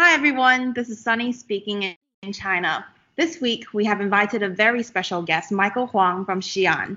Hi 0.00 0.14
everyone, 0.14 0.74
this 0.74 0.90
is 0.90 1.02
Sunny 1.02 1.32
speaking 1.32 1.96
in 2.22 2.32
China. 2.32 2.86
This 3.16 3.40
week 3.40 3.64
we 3.74 3.84
have 3.86 4.00
invited 4.00 4.44
a 4.44 4.48
very 4.48 4.84
special 4.84 5.22
guest, 5.22 5.50
Michael 5.50 5.88
Huang 5.88 6.24
from 6.24 6.40
Xi'an. 6.40 6.96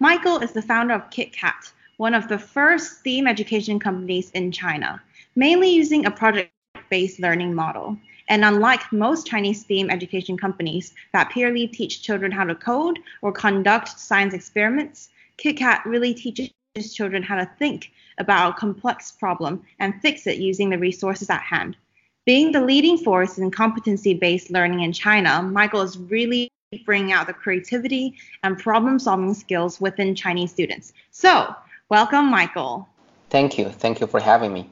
Michael 0.00 0.36
is 0.36 0.52
the 0.52 0.60
founder 0.60 0.92
of 0.92 1.08
KitKat, 1.08 1.72
one 1.96 2.12
of 2.12 2.28
the 2.28 2.38
first 2.38 2.98
STEAM 2.98 3.26
education 3.26 3.78
companies 3.80 4.30
in 4.32 4.52
China, 4.52 5.00
mainly 5.34 5.70
using 5.70 6.04
a 6.04 6.10
project-based 6.10 7.20
learning 7.20 7.54
model. 7.54 7.96
And 8.28 8.44
unlike 8.44 8.92
most 8.92 9.26
Chinese 9.26 9.62
STEAM 9.62 9.88
education 9.88 10.36
companies 10.36 10.92
that 11.14 11.30
purely 11.30 11.66
teach 11.66 12.02
children 12.02 12.30
how 12.30 12.44
to 12.44 12.54
code 12.54 12.98
or 13.22 13.32
conduct 13.32 13.98
science 13.98 14.34
experiments, 14.34 15.08
KitKat 15.38 15.86
really 15.86 16.12
teaches 16.12 16.50
children 16.92 17.22
how 17.22 17.36
to 17.36 17.50
think 17.58 17.92
about 18.18 18.50
a 18.50 18.60
complex 18.60 19.10
problem 19.10 19.62
and 19.78 20.02
fix 20.02 20.26
it 20.26 20.36
using 20.36 20.68
the 20.68 20.76
resources 20.76 21.30
at 21.30 21.40
hand. 21.40 21.78
Being 22.24 22.52
the 22.52 22.60
leading 22.60 22.98
force 22.98 23.38
in 23.38 23.50
competency 23.50 24.14
based 24.14 24.50
learning 24.50 24.80
in 24.80 24.92
China, 24.92 25.42
Michael 25.42 25.80
is 25.80 25.98
really 25.98 26.52
bringing 26.84 27.12
out 27.12 27.26
the 27.26 27.32
creativity 27.32 28.14
and 28.44 28.56
problem 28.56 29.00
solving 29.00 29.34
skills 29.34 29.80
within 29.80 30.14
Chinese 30.14 30.52
students. 30.52 30.92
So, 31.10 31.52
welcome, 31.88 32.26
Michael. 32.30 32.88
Thank 33.28 33.58
you. 33.58 33.70
Thank 33.70 34.00
you 34.00 34.06
for 34.06 34.20
having 34.20 34.52
me. 34.52 34.70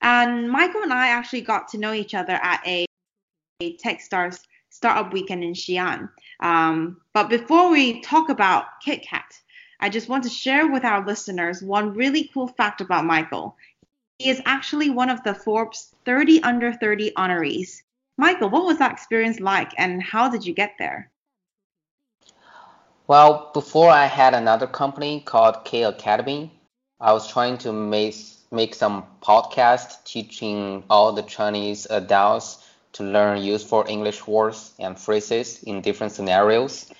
And 0.00 0.48
Michael 0.48 0.82
and 0.82 0.92
I 0.92 1.08
actually 1.08 1.40
got 1.40 1.66
to 1.68 1.78
know 1.78 1.92
each 1.92 2.14
other 2.14 2.34
at 2.34 2.64
a, 2.64 2.86
a 3.60 3.76
Techstars 3.78 4.38
startup 4.70 5.12
weekend 5.12 5.42
in 5.42 5.54
Xi'an. 5.54 6.08
Um, 6.38 7.00
but 7.14 7.28
before 7.28 7.68
we 7.68 8.00
talk 8.02 8.28
about 8.28 8.66
KitKat, 8.86 9.24
I 9.80 9.88
just 9.88 10.08
want 10.08 10.22
to 10.22 10.30
share 10.30 10.70
with 10.70 10.84
our 10.84 11.04
listeners 11.04 11.62
one 11.62 11.94
really 11.94 12.30
cool 12.32 12.46
fact 12.46 12.80
about 12.80 13.04
Michael. 13.04 13.56
He 14.18 14.30
is 14.30 14.40
actually 14.46 14.90
one 14.90 15.10
of 15.10 15.22
the 15.24 15.34
Forbes 15.34 15.94
30 16.04 16.42
under 16.42 16.72
30 16.72 17.12
honorees. 17.12 17.82
Michael, 18.16 18.48
what 18.48 18.64
was 18.64 18.78
that 18.78 18.92
experience 18.92 19.40
like 19.40 19.72
and 19.76 20.02
how 20.02 20.30
did 20.30 20.46
you 20.46 20.54
get 20.54 20.72
there? 20.78 21.10
Well, 23.08 23.50
before 23.52 23.90
I 23.90 24.06
had 24.06 24.34
another 24.34 24.66
company 24.66 25.20
called 25.20 25.64
K 25.64 25.84
Academy, 25.84 26.50
I 26.98 27.12
was 27.12 27.30
trying 27.30 27.58
to 27.58 27.72
make 27.72 28.16
make 28.50 28.74
some 28.74 29.04
podcast 29.22 30.02
teaching 30.04 30.82
all 30.88 31.12
the 31.12 31.22
Chinese 31.22 31.86
adults 31.90 32.64
to 32.94 33.04
learn 33.04 33.42
useful 33.42 33.84
English 33.86 34.26
words 34.26 34.72
and 34.78 34.98
phrases 34.98 35.62
in 35.64 35.82
different 35.82 36.12
scenarios. 36.12 36.90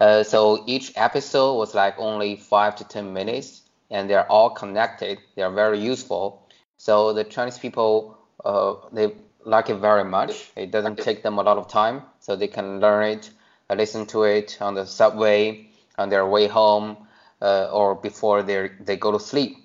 Uh, 0.00 0.22
so 0.22 0.64
each 0.66 0.92
episode 0.96 1.56
was 1.58 1.74
like 1.74 1.94
only 1.98 2.36
five 2.36 2.74
to 2.76 2.84
ten 2.84 3.12
minutes, 3.12 3.62
and 3.90 4.08
they're 4.08 4.30
all 4.32 4.50
connected. 4.50 5.18
They 5.36 5.42
are 5.42 5.52
very 5.52 5.78
useful. 5.78 6.41
So 6.86 7.12
the 7.12 7.22
Chinese 7.22 7.60
people 7.60 8.18
uh, 8.44 8.74
they 8.90 9.14
like 9.44 9.70
it 9.70 9.76
very 9.76 10.02
much. 10.02 10.50
It 10.56 10.72
doesn't 10.72 10.98
take 10.98 11.22
them 11.22 11.38
a 11.38 11.42
lot 11.42 11.56
of 11.56 11.68
time, 11.68 12.02
so 12.18 12.34
they 12.34 12.48
can 12.48 12.80
learn 12.80 13.04
it 13.04 13.30
listen 13.76 14.04
to 14.06 14.24
it 14.24 14.58
on 14.60 14.74
the 14.74 14.84
subway, 14.84 15.68
on 15.96 16.08
their 16.08 16.26
way 16.26 16.48
home, 16.48 16.96
uh, 17.40 17.70
or 17.72 17.94
before 17.94 18.42
they 18.42 18.70
they 18.80 18.96
go 18.96 19.12
to 19.12 19.20
sleep. 19.20 19.56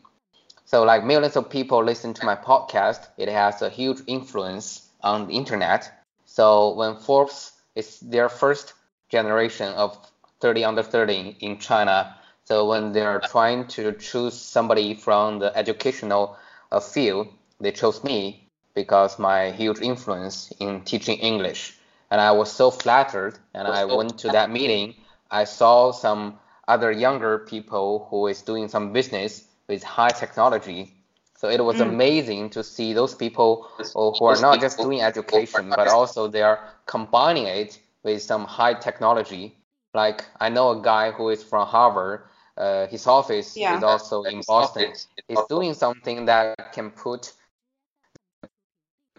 So 0.65 0.83
like 0.83 1.03
millions 1.03 1.35
of 1.35 1.49
people 1.49 1.83
listen 1.83 2.13
to 2.13 2.25
my 2.25 2.35
podcast, 2.35 3.07
it 3.17 3.29
has 3.29 3.63
a 3.63 3.69
huge 3.69 4.01
influence 4.05 4.89
on 5.01 5.27
the 5.27 5.33
internet. 5.33 5.91
So 6.25 6.75
when 6.75 6.97
Forbes 6.97 7.53
is 7.73 7.99
their 7.99 8.29
first 8.29 8.73
generation 9.09 9.73
of 9.73 9.97
30 10.39 10.65
under 10.65 10.83
30 10.83 11.37
in 11.39 11.57
China, 11.57 12.15
so 12.43 12.67
when 12.69 12.91
they're 12.93 13.21
trying 13.21 13.67
to 13.69 13.91
choose 13.93 14.35
somebody 14.35 14.93
from 14.93 15.39
the 15.39 15.51
educational 15.57 16.37
uh, 16.71 16.79
field, 16.79 17.27
they 17.59 17.71
chose 17.71 18.03
me 18.03 18.49
because 18.73 19.17
my 19.17 19.51
huge 19.51 19.79
influence 19.79 20.51
in 20.59 20.81
teaching 20.81 21.17
English 21.17 21.77
and 22.09 22.21
I 22.21 22.31
was 22.31 22.51
so 22.51 22.71
flattered. 22.71 23.37
And 23.53 23.67
I 23.67 23.85
went 23.85 24.17
to 24.19 24.29
that 24.29 24.49
meeting. 24.49 24.95
I 25.29 25.43
saw 25.43 25.91
some 25.91 26.39
other 26.67 26.91
younger 26.91 27.39
people 27.39 28.07
who 28.09 28.27
is 28.27 28.41
doing 28.41 28.67
some 28.67 28.93
business 28.93 29.45
with 29.67 29.83
high 29.83 30.09
technology. 30.09 30.93
So 31.37 31.49
it 31.49 31.63
was 31.63 31.77
mm. 31.77 31.89
amazing 31.89 32.49
to 32.51 32.63
see 32.63 32.93
those 32.93 33.13
people 33.13 33.67
who 33.93 34.25
are 34.25 34.39
not 34.41 34.59
just 34.59 34.77
doing 34.79 35.01
education, 35.01 35.69
but 35.69 35.87
also 35.87 36.27
they 36.27 36.41
are 36.41 36.59
combining 36.85 37.45
it 37.45 37.79
with 38.03 38.21
some 38.21 38.45
high 38.45 38.73
technology. 38.73 39.55
Like 39.93 40.25
I 40.39 40.49
know 40.49 40.71
a 40.71 40.81
guy 40.81 41.11
who 41.11 41.29
is 41.29 41.43
from 41.43 41.67
Harvard. 41.67 42.23
Uh, 42.57 42.87
his 42.87 43.05
office 43.05 43.55
yeah. 43.55 43.77
is 43.77 43.83
also 43.83 44.23
in 44.23 44.41
Boston. 44.47 44.93
He's 45.27 45.39
doing 45.47 45.73
something 45.73 46.25
that 46.25 46.73
can 46.73 46.89
put 46.89 47.33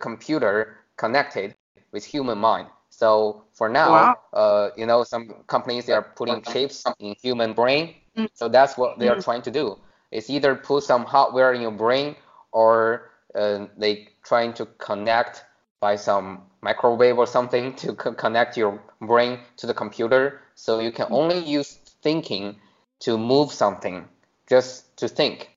computer 0.00 0.78
connected 0.96 1.54
with 1.92 2.04
human 2.04 2.38
mind. 2.38 2.68
So 2.90 3.44
for 3.52 3.68
now, 3.68 3.90
wow. 3.90 4.18
uh, 4.32 4.70
you 4.76 4.86
know, 4.86 5.04
some 5.04 5.44
companies 5.46 5.86
they 5.86 5.92
are 5.92 6.02
putting 6.02 6.42
chips 6.42 6.84
in 6.98 7.14
human 7.22 7.52
brain. 7.52 7.94
Mm. 8.16 8.28
So 8.34 8.48
that's 8.48 8.76
what 8.76 8.98
they 8.98 9.08
are 9.08 9.16
mm. 9.16 9.24
trying 9.24 9.42
to 9.42 9.50
do. 9.50 9.78
It's 10.10 10.30
either 10.30 10.54
put 10.54 10.82
some 10.82 11.04
hardware 11.04 11.52
in 11.52 11.60
your 11.60 11.70
brain 11.70 12.16
or 12.50 13.10
uh, 13.34 13.66
they 13.76 14.08
trying 14.24 14.52
to 14.54 14.66
connect 14.78 15.44
by 15.80 15.94
some 15.94 16.42
microwave 16.60 17.18
or 17.18 17.26
something 17.26 17.74
to 17.76 17.94
co- 17.94 18.14
connect 18.14 18.56
your 18.56 18.82
brain 19.00 19.38
to 19.58 19.66
the 19.66 19.74
computer. 19.74 20.40
So 20.54 20.80
you 20.80 20.90
can 20.90 21.06
mm. 21.06 21.12
only 21.12 21.38
use 21.38 21.78
thinking 22.02 22.56
to 23.00 23.18
move 23.18 23.52
something, 23.52 24.08
just 24.48 24.96
to 24.98 25.08
think. 25.08 25.56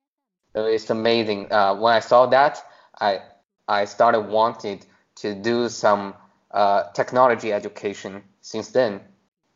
It's 0.54 0.90
amazing. 0.90 1.52
Uh, 1.52 1.74
when 1.76 1.94
I 1.94 2.00
saw 2.00 2.26
that, 2.26 2.62
I 3.00 3.20
I 3.68 3.86
started 3.86 4.28
wanting 4.28 4.82
to 5.16 5.34
do 5.34 5.68
some 5.68 6.14
uh, 6.50 6.84
technology 6.92 7.52
education 7.52 8.22
since 8.40 8.70
then. 8.70 9.00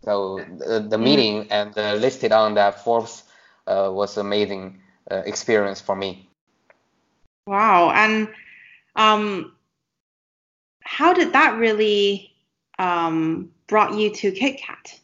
So 0.05 0.41
the, 0.59 0.81
the 0.81 0.97
mm. 0.97 1.03
meeting 1.03 1.47
and 1.51 1.75
the 1.75 1.95
listed 1.95 2.33
on 2.33 2.55
that 2.55 2.85
Forbes 2.85 3.25
uh, 3.67 3.91
was 3.93 4.17
amazing 4.17 4.81
uh, 5.11 5.23
experience 5.27 5.81
for 5.81 5.97
me. 5.97 6.29
Wow, 7.47 7.91
and 7.91 8.29
um, 8.97 9.53
how 10.83 11.13
did 11.13 11.33
that 11.33 11.59
really 11.59 12.33
um, 12.79 13.51
brought 13.67 13.95
you 13.95 14.11
to 14.15 14.33
KitKat? 14.33 15.01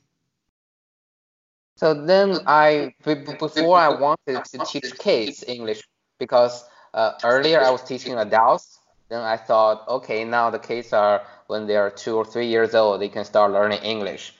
So 1.83 1.95
then 1.95 2.39
I 2.47 2.95
before 3.03 3.77
I 3.77 3.89
wanted 3.89 4.45
to 4.45 4.59
teach 4.59 4.97
kids 5.01 5.43
English 5.49 5.83
because 6.21 6.65
uh, 6.95 7.15
earlier 7.25 7.61
I 7.61 7.71
was 7.71 7.83
teaching 7.83 8.15
adults. 8.15 8.79
Then 9.09 9.21
I 9.21 9.37
thought, 9.37 9.89
okay, 9.89 10.23
now 10.23 10.49
the 10.51 10.61
kids 10.61 10.93
are 10.93 11.23
when 11.49 11.67
they 11.67 11.75
are 11.75 11.91
two 11.91 12.15
or 12.15 12.25
three 12.25 12.47
years 12.47 12.77
old, 12.77 13.01
they 13.01 13.09
can 13.09 13.25
start 13.25 13.51
learning 13.51 13.81
English. 13.83 14.33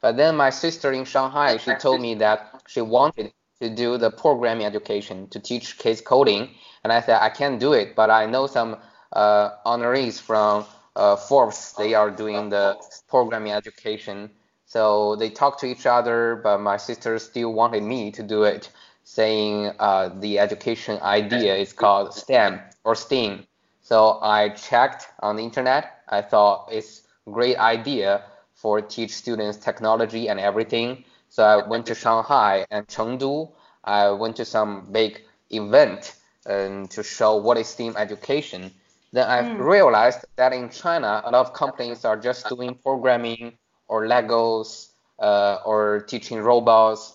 But 0.00 0.16
then 0.16 0.34
my 0.36 0.50
sister 0.50 0.90
in 0.90 1.04
Shanghai, 1.04 1.58
she 1.58 1.72
told 1.76 2.00
me 2.00 2.16
that 2.16 2.64
she 2.66 2.80
wanted 2.80 3.32
to 3.60 3.70
do 3.70 3.96
the 3.96 4.10
programming 4.10 4.66
education 4.66 5.28
to 5.28 5.38
teach 5.38 5.78
kids 5.78 6.00
coding, 6.00 6.50
and 6.82 6.92
I 6.92 7.00
said 7.00 7.20
I 7.22 7.28
can't 7.28 7.60
do 7.60 7.74
it, 7.74 7.94
but 7.94 8.10
I 8.10 8.26
know 8.26 8.48
some 8.48 8.76
uh, 9.12 9.50
honorees 9.64 10.20
from 10.20 10.64
uh, 10.96 11.14
Forbes. 11.14 11.74
They 11.78 11.94
are 11.94 12.10
doing 12.10 12.48
the 12.48 12.76
programming 13.06 13.52
education, 13.52 14.30
so 14.72 15.16
they 15.16 15.28
talked 15.28 15.60
to 15.60 15.66
each 15.66 15.84
other. 15.84 16.40
But 16.42 16.62
my 16.62 16.78
sister 16.78 17.18
still 17.18 17.52
wanted 17.52 17.82
me 17.82 18.10
to 18.12 18.22
do 18.22 18.44
it, 18.44 18.70
saying 19.04 19.72
uh, 19.78 20.08
the 20.18 20.38
education 20.38 20.98
idea 21.02 21.54
is 21.54 21.74
called 21.74 22.14
STEM 22.14 22.58
or 22.82 22.94
STEAM. 22.94 23.46
So 23.82 24.18
I 24.22 24.48
checked 24.48 25.08
on 25.20 25.36
the 25.36 25.42
internet. 25.42 26.00
I 26.08 26.22
thought 26.22 26.70
it's 26.72 27.02
a 27.26 27.30
great 27.30 27.58
idea 27.58 28.22
for 28.54 28.80
teach 28.80 29.10
students 29.10 29.58
technology 29.58 30.30
and 30.30 30.40
everything. 30.40 31.04
So 31.28 31.44
I 31.44 31.68
went 31.68 31.84
to 31.86 31.94
Shanghai 31.94 32.64
and 32.70 32.86
Chengdu. 32.86 33.52
I 33.84 34.08
went 34.12 34.36
to 34.36 34.46
some 34.46 34.90
big 34.90 35.20
event 35.50 36.14
um, 36.46 36.86
to 36.88 37.02
show 37.02 37.36
what 37.36 37.58
is 37.58 37.68
STEAM 37.68 37.94
education. 37.98 38.72
Then 39.12 39.28
I 39.28 39.42
mm. 39.42 39.58
realized 39.58 40.24
that 40.36 40.54
in 40.54 40.70
China, 40.70 41.20
a 41.26 41.30
lot 41.30 41.46
of 41.46 41.52
companies 41.52 42.06
are 42.06 42.16
just 42.16 42.48
doing 42.48 42.74
programming 42.74 43.58
or 43.92 44.06
Legos 44.06 44.88
uh, 45.18 45.58
or 45.68 46.00
teaching 46.08 46.38
robots. 46.40 47.12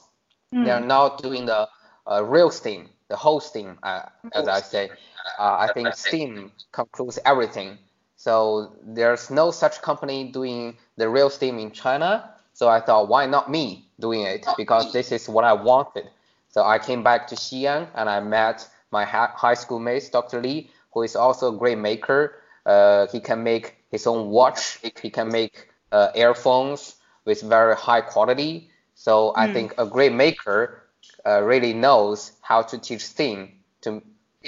Mm. 0.54 0.66
They're 0.66 0.88
not 0.96 1.24
doing 1.24 1.46
the 1.48 1.68
uh, 2.06 2.24
real 2.24 2.52
STEAM, 2.52 2.90
the 3.10 3.18
whole 3.18 3.40
STEAM, 3.40 3.80
uh, 3.82 4.04
as 4.34 4.48
I 4.48 4.62
say 4.62 4.92
uh, 5.38 5.58
I 5.60 5.68
think 5.74 5.96
Steam 5.96 6.52
concludes 6.72 7.20
everything. 7.26 7.78
So 8.16 8.74
there's 8.84 9.30
no 9.30 9.52
such 9.52 9.82
company 9.82 10.32
doing 10.32 10.78
the 10.98 11.08
real 11.10 11.30
Steam 11.30 11.60
in 11.60 11.72
China. 11.72 12.34
So 12.54 12.68
I 12.68 12.80
thought, 12.82 13.08
why 13.10 13.26
not 13.28 13.50
me 13.52 13.90
doing 14.00 14.22
it? 14.22 14.46
Because 14.58 14.92
this 14.92 15.12
is 15.12 15.30
what 15.30 15.44
I 15.44 15.54
wanted. 15.54 16.10
So 16.50 16.64
I 16.64 16.80
came 16.80 17.04
back 17.04 17.28
to 17.28 17.36
Xi'an 17.36 17.88
and 17.94 18.10
I 18.10 18.20
met 18.20 18.68
my 18.92 19.06
high 19.06 19.54
school 19.54 19.80
mate, 19.80 20.10
Dr. 20.12 20.42
Li, 20.42 20.70
who 20.94 21.04
is 21.04 21.16
also 21.16 21.54
a 21.54 21.58
great 21.58 21.78
maker. 21.78 22.42
Uh, 22.66 23.06
he 23.08 23.20
can 23.20 23.44
make 23.44 23.76
his 23.92 24.08
own 24.08 24.30
watch. 24.30 24.80
He 25.02 25.10
can 25.10 25.30
make 25.30 25.70
uh, 25.92 26.10
earphones 26.16 26.96
with 27.26 27.42
very 27.42 27.76
high 27.76 28.02
quality. 28.02 28.70
So 28.96 29.34
I 29.36 29.48
mm. 29.48 29.54
think 29.54 29.74
a 29.78 29.86
great 29.86 30.14
maker 30.14 30.84
uh, 31.26 31.42
really 31.44 31.74
knows 31.74 32.32
how 32.42 32.62
to 32.64 32.78
teach 32.78 33.06
STEAM 33.06 33.52
to 33.82 34.02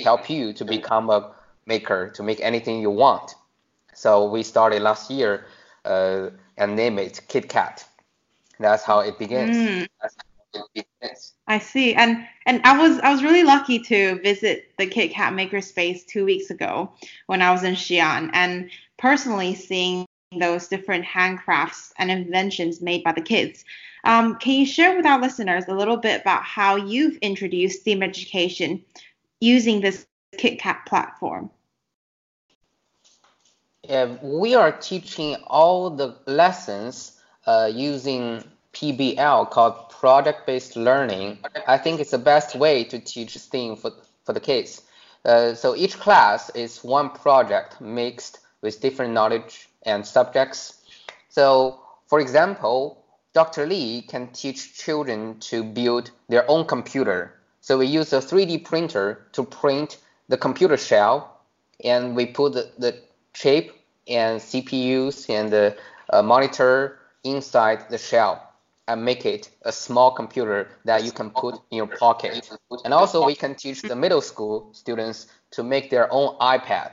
help 0.03 0.30
you 0.30 0.53
to 0.53 0.65
become 0.65 1.09
a 1.09 1.31
maker 1.65 2.09
to 2.15 2.24
make 2.24 2.39
anything 2.41 2.81
you 2.81 2.89
want. 2.89 3.36
So 3.94 4.30
we 4.30 4.44
started 4.44 4.81
last 4.81 5.12
year 5.12 5.45
uh, 5.86 6.30
and 6.57 6.75
named 6.75 7.00
it 7.00 7.21
KitKat. 7.27 7.83
That's 8.59 8.83
how 8.83 9.00
it 9.00 9.18
begins. 9.19 9.56
Mm. 9.56 9.88
That's 10.01 10.15
how 10.53 10.62
it 10.75 10.86
begins. 11.01 11.33
I 11.47 11.59
see. 11.59 11.95
And 11.95 12.25
and 12.45 12.62
I 12.63 12.77
was 12.77 13.00
I 13.00 13.12
was 13.12 13.24
really 13.24 13.44
lucky 13.44 13.80
to 13.80 14.19
visit 14.21 14.71
the 14.77 14.88
KitKat 14.88 15.33
Makerspace 15.33 16.06
two 16.06 16.25
weeks 16.25 16.50
ago 16.50 16.91
when 17.27 17.41
I 17.41 17.51
was 17.51 17.63
in 17.63 17.75
Xi'an 17.75 18.30
and 18.33 18.69
personally 18.97 19.56
seeing 19.56 20.06
those 20.37 20.67
different 20.67 21.05
handcrafts 21.05 21.91
and 21.97 22.11
inventions 22.11 22.81
made 22.81 23.03
by 23.03 23.11
the 23.11 23.21
kids. 23.21 23.65
Um, 24.03 24.35
can 24.35 24.53
you 24.53 24.65
share 24.65 24.95
with 24.95 25.05
our 25.05 25.19
listeners 25.19 25.65
a 25.67 25.73
little 25.73 25.97
bit 25.97 26.21
about 26.21 26.43
how 26.43 26.75
you've 26.75 27.17
introduced 27.17 27.81
STEAM 27.81 28.03
education 28.03 28.83
using 29.41 29.81
this 29.81 30.05
KitKat 30.37 30.85
platform? 30.85 31.49
Yeah, 33.83 34.17
we 34.21 34.53
are 34.53 34.71
teaching 34.71 35.35
all 35.47 35.89
the 35.89 36.15
lessons 36.27 37.19
uh, 37.47 37.71
using 37.73 38.43
PBL 38.73 39.49
called 39.49 39.89
project-based 39.89 40.75
learning. 40.75 41.39
I 41.67 41.79
think 41.79 41.99
it's 41.99 42.11
the 42.11 42.19
best 42.19 42.55
way 42.55 42.83
to 42.83 42.99
teach 42.99 43.35
STEAM 43.35 43.77
for, 43.77 43.91
for 44.25 44.33
the 44.33 44.39
kids. 44.39 44.83
Uh, 45.25 45.55
so 45.55 45.75
each 45.75 45.97
class 45.99 46.51
is 46.51 46.83
one 46.83 47.09
project 47.09 47.81
mixed 47.81 48.39
with 48.61 48.79
different 48.79 49.13
knowledge 49.13 49.69
and 49.83 50.05
subjects. 50.05 50.81
So 51.29 51.79
for 52.07 52.19
example, 52.19 53.03
Dr. 53.33 53.67
Lee 53.67 54.01
can 54.01 54.29
teach 54.29 54.75
children 54.75 55.39
to 55.41 55.63
build 55.63 56.11
their 56.27 56.49
own 56.49 56.65
computer. 56.65 57.35
So 57.61 57.77
we 57.77 57.85
use 57.85 58.11
a 58.13 58.17
3D 58.17 58.65
printer 58.65 59.27
to 59.33 59.43
print 59.43 59.97
the 60.27 60.37
computer 60.37 60.77
shell 60.77 61.39
and 61.83 62.15
we 62.15 62.25
put 62.25 62.53
the, 62.53 62.71
the 62.77 62.99
chip 63.33 63.75
and 64.07 64.39
CPUs 64.39 65.29
and 65.29 65.51
the 65.51 65.77
uh, 66.11 66.23
monitor 66.23 66.99
inside 67.23 67.89
the 67.89 67.97
shell 67.97 68.49
and 68.87 69.05
make 69.05 69.25
it 69.25 69.49
a 69.63 69.71
small 69.71 70.09
computer 70.09 70.67
that 70.85 71.03
you 71.03 71.11
can 71.11 71.29
put 71.29 71.55
in 71.69 71.77
your 71.77 71.87
pocket. 71.87 72.49
And 72.83 72.93
also 72.93 73.23
we 73.23 73.35
can 73.35 73.53
teach 73.53 73.83
the 73.83 73.95
middle 73.95 74.21
school 74.21 74.69
students 74.73 75.27
to 75.51 75.63
make 75.63 75.91
their 75.91 76.11
own 76.11 76.35
iPad. 76.39 76.91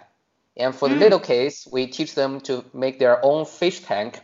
And 0.56 0.74
for 0.74 0.88
the 0.88 0.94
Mm. 0.94 0.96
little 0.96 1.20
kids, 1.20 1.68
we 1.70 1.86
teach 1.86 2.14
them 2.14 2.40
to 2.42 2.64
make 2.72 2.98
their 2.98 3.24
own 3.24 3.44
fish 3.44 3.80
tank 3.80 4.20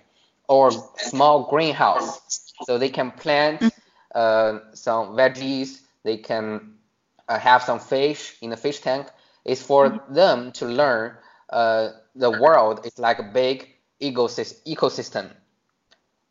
or 0.48 0.70
small 0.96 1.44
greenhouse. 1.50 2.20
So 2.60 2.78
they 2.78 2.88
can 2.90 3.10
plant 3.12 3.70
uh, 4.14 4.58
some 4.74 5.16
veggies, 5.16 5.80
they 6.04 6.18
can 6.18 6.74
uh, 7.28 7.38
have 7.38 7.62
some 7.62 7.80
fish 7.80 8.36
in 8.40 8.50
the 8.50 8.56
fish 8.56 8.80
tank. 8.80 9.08
It's 9.44 9.62
for 9.62 10.02
them 10.08 10.52
to 10.52 10.66
learn 10.66 11.16
uh, 11.50 11.90
the 12.14 12.30
world 12.30 12.84
is 12.84 12.98
like 12.98 13.18
a 13.18 13.22
big 13.24 13.68
ecosystem. 14.00 15.30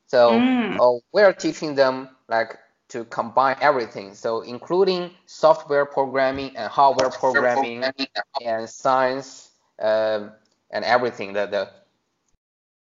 So 0.07 0.51
Mm. 0.51 0.79
uh, 0.79 0.93
we're 1.11 1.33
teaching 1.33 1.75
them 1.75 2.09
like 2.27 2.57
to 2.89 3.05
combine 3.05 3.57
everything. 3.61 4.13
So 4.15 4.41
including 4.41 5.11
software 5.25 5.85
programming 5.85 6.55
and 6.57 6.69
hardware 6.71 7.09
programming 7.09 7.87
and 8.39 8.69
science 8.69 9.50
um, 9.81 10.31
and 10.71 10.85
everything. 10.85 11.33
The, 11.33 11.45
the 11.47 11.69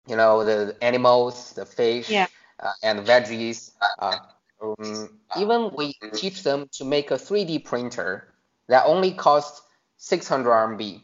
you 0.08 0.16
know 0.16 0.44
the 0.44 0.76
animals, 0.82 1.52
the 1.54 1.66
fish, 1.66 2.10
Yeah. 2.10 2.26
uh, 2.60 2.72
and 2.82 3.00
veggies. 3.00 3.72
Uh, 3.98 4.19
um, 4.60 5.20
even 5.34 5.70
we 5.76 5.94
teach 6.12 6.42
them 6.42 6.69
to 6.72 6.84
make 6.84 7.10
a 7.10 7.19
3D 7.19 7.58
printer 7.58 8.28
that 8.69 8.84
only 8.87 9.12
costs 9.12 9.62
600 9.96 10.50
RMB. 10.50 11.02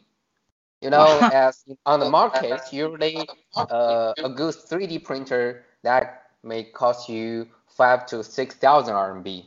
You 0.80 0.90
know, 0.90 1.26
as 1.30 1.64
on 1.86 2.00
the 2.00 2.06
market, 2.06 2.72
usually 2.72 3.30
uh, 3.70 4.14
a 4.22 4.30
good 4.30 4.54
3D 4.54 4.98
printer 4.98 5.64
that 5.82 6.22
may 6.42 6.64
cost 6.64 7.08
you 7.08 7.48
five 7.68 8.06
to 8.06 8.22
six 8.24 8.54
thousand 8.56 8.94
RMB. 8.94 9.46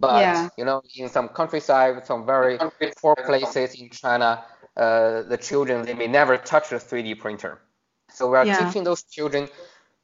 But 0.00 0.16
Yeah. 0.16 0.48
you 0.56 0.64
know, 0.64 0.82
in 0.96 1.08
some 1.08 1.28
countryside, 1.28 2.06
some 2.06 2.26
very 2.26 2.60
poor 3.00 3.16
places 3.16 3.74
in 3.74 3.90
China, 3.90 4.44
uh, 4.76 5.22
the 5.22 5.36
children 5.36 5.84
they 5.84 5.94
may 5.94 6.06
never 6.06 6.36
touch 6.36 6.72
a 6.72 6.76
3D 6.76 7.14
printer. 7.14 7.60
So 8.10 8.30
we 8.30 8.36
are 8.36 8.44
Yeah. 8.44 8.64
teaching 8.64 8.84
those 8.84 9.02
children 9.04 9.48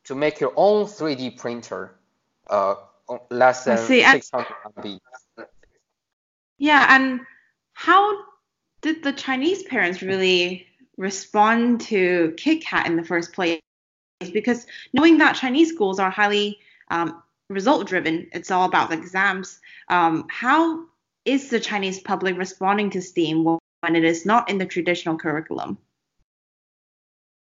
to 0.04 0.14
make 0.14 0.40
your 0.40 0.52
own 0.56 0.86
3D 0.86 1.30
printer, 1.30 1.98
uh, 2.48 2.76
less 3.30 3.64
than 3.64 3.78
see. 3.78 4.02
600 4.02 4.46
RMB. 4.64 4.98
Yeah, 6.58 6.86
and 6.88 7.20
how 7.72 8.24
did 8.82 9.02
the 9.02 9.12
Chinese 9.12 9.62
parents 9.64 10.02
really 10.02 10.66
respond 10.96 11.80
to 11.82 12.34
KitKat 12.36 12.86
in 12.86 12.96
the 12.96 13.04
first 13.04 13.32
place? 13.32 13.60
Because 14.32 14.66
knowing 14.92 15.18
that 15.18 15.36
Chinese 15.36 15.72
schools 15.72 15.98
are 15.98 16.10
highly 16.10 16.58
um, 16.90 17.22
result 17.48 17.86
driven, 17.86 18.28
it's 18.32 18.50
all 18.50 18.66
about 18.66 18.90
the 18.90 18.96
exams. 18.96 19.60
Um, 19.88 20.26
how 20.28 20.84
is 21.24 21.48
the 21.50 21.60
Chinese 21.60 22.00
public 22.00 22.36
responding 22.36 22.90
to 22.90 23.02
STEAM 23.02 23.44
when 23.80 23.96
it 23.96 24.04
is 24.04 24.24
not 24.26 24.48
in 24.50 24.58
the 24.58 24.66
traditional 24.66 25.16
curriculum? 25.18 25.78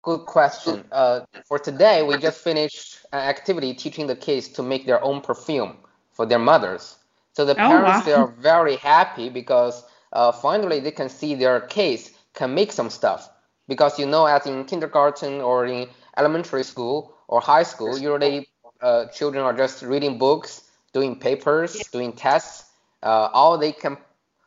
Good 0.02 0.26
question. 0.26 0.84
Uh, 0.90 1.20
for 1.44 1.58
today, 1.58 2.02
we 2.02 2.16
just 2.18 2.40
finished 2.40 3.04
an 3.12 3.20
activity 3.20 3.74
teaching 3.74 4.06
the 4.06 4.16
kids 4.16 4.48
to 4.48 4.62
make 4.62 4.86
their 4.86 5.02
own 5.02 5.20
perfume 5.20 5.76
for 6.12 6.26
their 6.26 6.38
mothers. 6.38 6.96
So 7.32 7.44
the 7.44 7.54
Oh, 7.56 7.68
parents 7.68 8.00
wow. 8.00 8.02
they 8.02 8.12
are 8.12 8.28
very 8.28 8.76
happy 8.76 9.28
because 9.28 9.84
uh, 10.12 10.32
finally 10.32 10.80
they 10.80 10.90
can 10.90 11.08
see 11.08 11.34
their 11.34 11.60
kids 11.60 12.10
can 12.34 12.54
make 12.54 12.72
some 12.72 12.90
stuff. 12.90 13.30
Because 13.68 13.98
you 13.98 14.06
know, 14.06 14.26
as 14.26 14.46
in 14.46 14.64
kindergarten 14.64 15.40
or 15.40 15.66
in 15.66 15.88
elementary 16.16 16.64
school 16.64 17.14
or 17.28 17.40
high 17.40 17.62
school, 17.62 17.96
usually 17.98 18.48
uh, 18.80 19.06
children 19.06 19.44
are 19.44 19.54
just 19.54 19.82
reading 19.82 20.18
books, 20.18 20.62
doing 20.92 21.16
papers, 21.18 21.88
doing 21.88 22.12
tests. 22.12 22.70
Uh, 23.02 23.28
all 23.32 23.56
they 23.58 23.72
can 23.72 23.96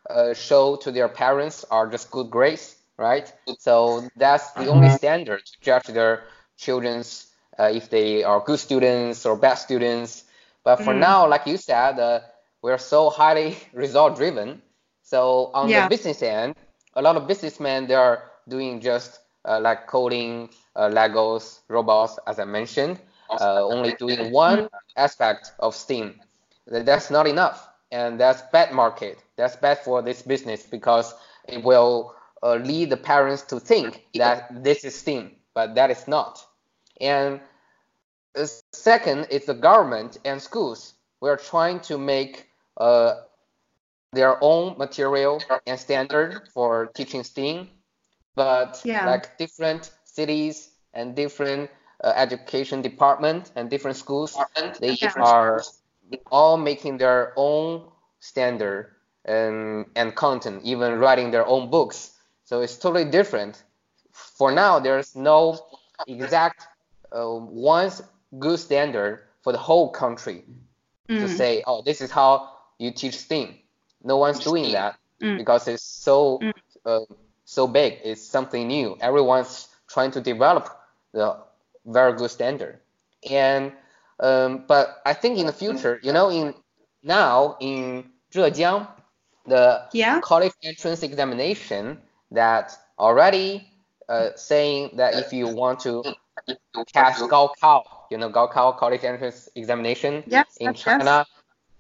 uh, 0.10 0.34
show 0.34 0.75
to 0.78 0.92
their 0.92 1.07
parents 1.10 1.63
are 1.72 1.88
just 1.88 2.12
good 2.12 2.30
grades, 2.30 2.78
right? 2.98 3.31
So 3.57 4.10
that's 4.16 4.52
the 4.54 4.68
only 4.68 4.90
standard 4.90 5.46
to 5.46 5.54
judge 5.62 5.86
their 5.88 6.24
children's 6.57 7.31
uh, 7.60 7.69
if 7.74 7.90
they 7.90 8.24
are 8.24 8.40
good 8.40 8.60
students 8.60 9.25
or 9.25 9.36
bad 9.36 9.56
students. 9.56 10.24
But 10.63 10.78
for 10.78 10.94
Mm. 10.94 11.00
now, 11.00 11.28
like 11.28 11.46
you 11.48 11.57
said, 11.57 12.00
uh, 12.00 12.22
we're 12.62 12.78
so 12.78 13.10
highly 13.10 13.57
result 13.74 14.16
driven. 14.16 14.62
So 15.04 15.52
on 15.54 15.74
Yeah. 15.74 15.75
the 15.75 15.84
business 15.84 16.22
end, 16.22 16.56
a 16.94 17.01
lot 17.01 17.16
of 17.16 17.28
businessmen 17.28 17.88
they 17.88 17.96
are 17.96 18.31
doing 18.48 18.81
just 18.81 19.19
uh, 19.46 19.60
like 19.60 19.88
coding, 19.88 20.50
uh, 20.75 20.90
Legos, 20.90 21.60
robots, 21.68 22.20
as 22.27 22.39
I 22.39 22.46
mentioned, 22.46 23.00
uh, 23.39 23.63
only 23.65 23.94
doing 23.94 24.32
one 24.32 24.70
aspect 24.96 25.51
of 25.60 25.75
STEAM. 25.75 26.22
That's 26.68 27.10
not 27.12 27.27
enough, 27.27 27.70
and 27.96 28.20
that's 28.20 28.42
bad 28.52 28.74
market. 28.74 29.20
That's 29.38 29.56
bad 29.56 29.80
for 29.80 30.02
this 30.02 30.22
business 30.22 30.64
because 30.64 31.16
it 31.48 31.64
will 31.64 32.14
uh, 32.44 32.56
lead 32.56 32.90
the 32.90 32.98
parents 32.98 33.42
to 33.44 33.60
think 33.60 34.06
that 34.16 34.64
this 34.64 34.84
is 34.84 34.96
STEAM, 34.96 35.32
but 35.54 35.75
that 35.75 35.92
is 35.92 36.08
not. 36.08 36.46
And 37.00 37.40
second 38.74 39.28
is 39.32 39.46
the 39.46 39.54
government 39.54 40.18
and 40.25 40.42
schools. 40.42 40.96
We're 41.22 41.38
trying 41.38 41.80
to 41.82 41.98
make 41.98 42.50
uh, 42.78 43.14
their 44.12 44.38
own 44.44 44.78
material 44.78 45.42
and 45.66 45.80
standard 45.80 46.50
for 46.54 46.88
teaching 46.88 47.24
STEAM, 47.24 47.70
but 48.36 48.82
Yeah. 48.84 49.06
like 49.06 49.38
different 49.38 49.92
cities 50.04 50.72
and 50.94 51.16
different 51.16 51.70
uh, 52.04 52.12
education 52.16 52.82
department 52.82 53.52
and 53.56 53.70
different 53.70 53.98
schools, 53.98 54.38
they 54.82 54.98
Yeah. 55.02 55.14
are 55.16 55.64
all 56.32 56.58
making 56.58 56.98
their 56.98 57.34
own 57.36 57.84
standard 58.20 58.92
and, 59.26 59.86
and 59.96 60.16
content, 60.16 60.62
even 60.64 61.00
writing 61.00 61.32
their 61.32 61.46
own 61.46 61.70
books. 61.70 62.12
So 62.44 62.62
it's 62.62 62.78
totally 62.78 63.06
different. 63.06 63.64
For 64.12 64.52
now, 64.52 64.80
there's 64.80 65.16
no 65.16 65.60
exact 66.08 66.68
uh, 67.12 67.26
one 67.28 67.92
good 68.40 68.60
standard 68.60 69.24
for 69.42 69.52
the 69.52 69.58
whole 69.60 69.90
country 69.90 70.44
to 71.08 71.26
Mm, 71.26 71.30
say, 71.30 71.64
oh, 71.68 71.82
this 71.84 72.02
is 72.02 72.12
how 72.12 72.50
you 72.80 72.92
teach 72.92 73.18
STEAM. 73.18 73.56
No 74.04 74.18
one's 74.18 74.40
doing 74.40 74.72
that 74.72 74.98
mm, 75.22 75.38
because 75.38 75.68
it's 75.68 75.84
so 75.84 76.40
Mm. 76.40 76.54
uh, 76.86 77.00
so 77.46 77.68
big. 77.68 78.00
It's 78.04 78.22
something 78.22 78.68
new. 78.68 78.98
Everyone's 79.00 79.68
trying 79.88 80.12
to 80.12 80.22
develop 80.22 80.70
the 81.14 81.38
very 81.86 82.14
good 82.14 82.32
standard. 82.32 82.80
And 83.30 83.72
um, 84.19 84.65
but 84.67 85.01
I 85.05 85.13
think 85.13 85.38
in 85.39 85.48
the 85.48 85.53
future, 85.53 86.00
you 86.03 86.13
know, 86.13 86.29
in 86.29 86.53
now 87.03 87.57
in 87.60 88.12
Zhejiang, 88.34 88.88
the 89.45 89.84
Yeah. 89.93 90.22
college 90.22 90.53
entrance 90.63 91.03
examination 91.03 92.01
that 92.31 92.77
already 93.00 93.67
uh, 94.10 94.29
saying 94.36 94.98
that 94.98 95.15
if 95.15 95.34
you 95.34 95.48
want 95.48 95.79
to 95.81 96.05
pass 96.93 97.24
Gaokao, 97.24 97.84
you 98.12 98.17
know, 98.17 98.29
Gaokao 98.29 98.77
college 98.77 99.03
entrance 99.03 99.50
examination 99.55 100.24
Yes, 100.27 100.57
in 100.60 100.74
yes, 100.75 100.84
yes. 100.86 101.00
China, 101.00 101.25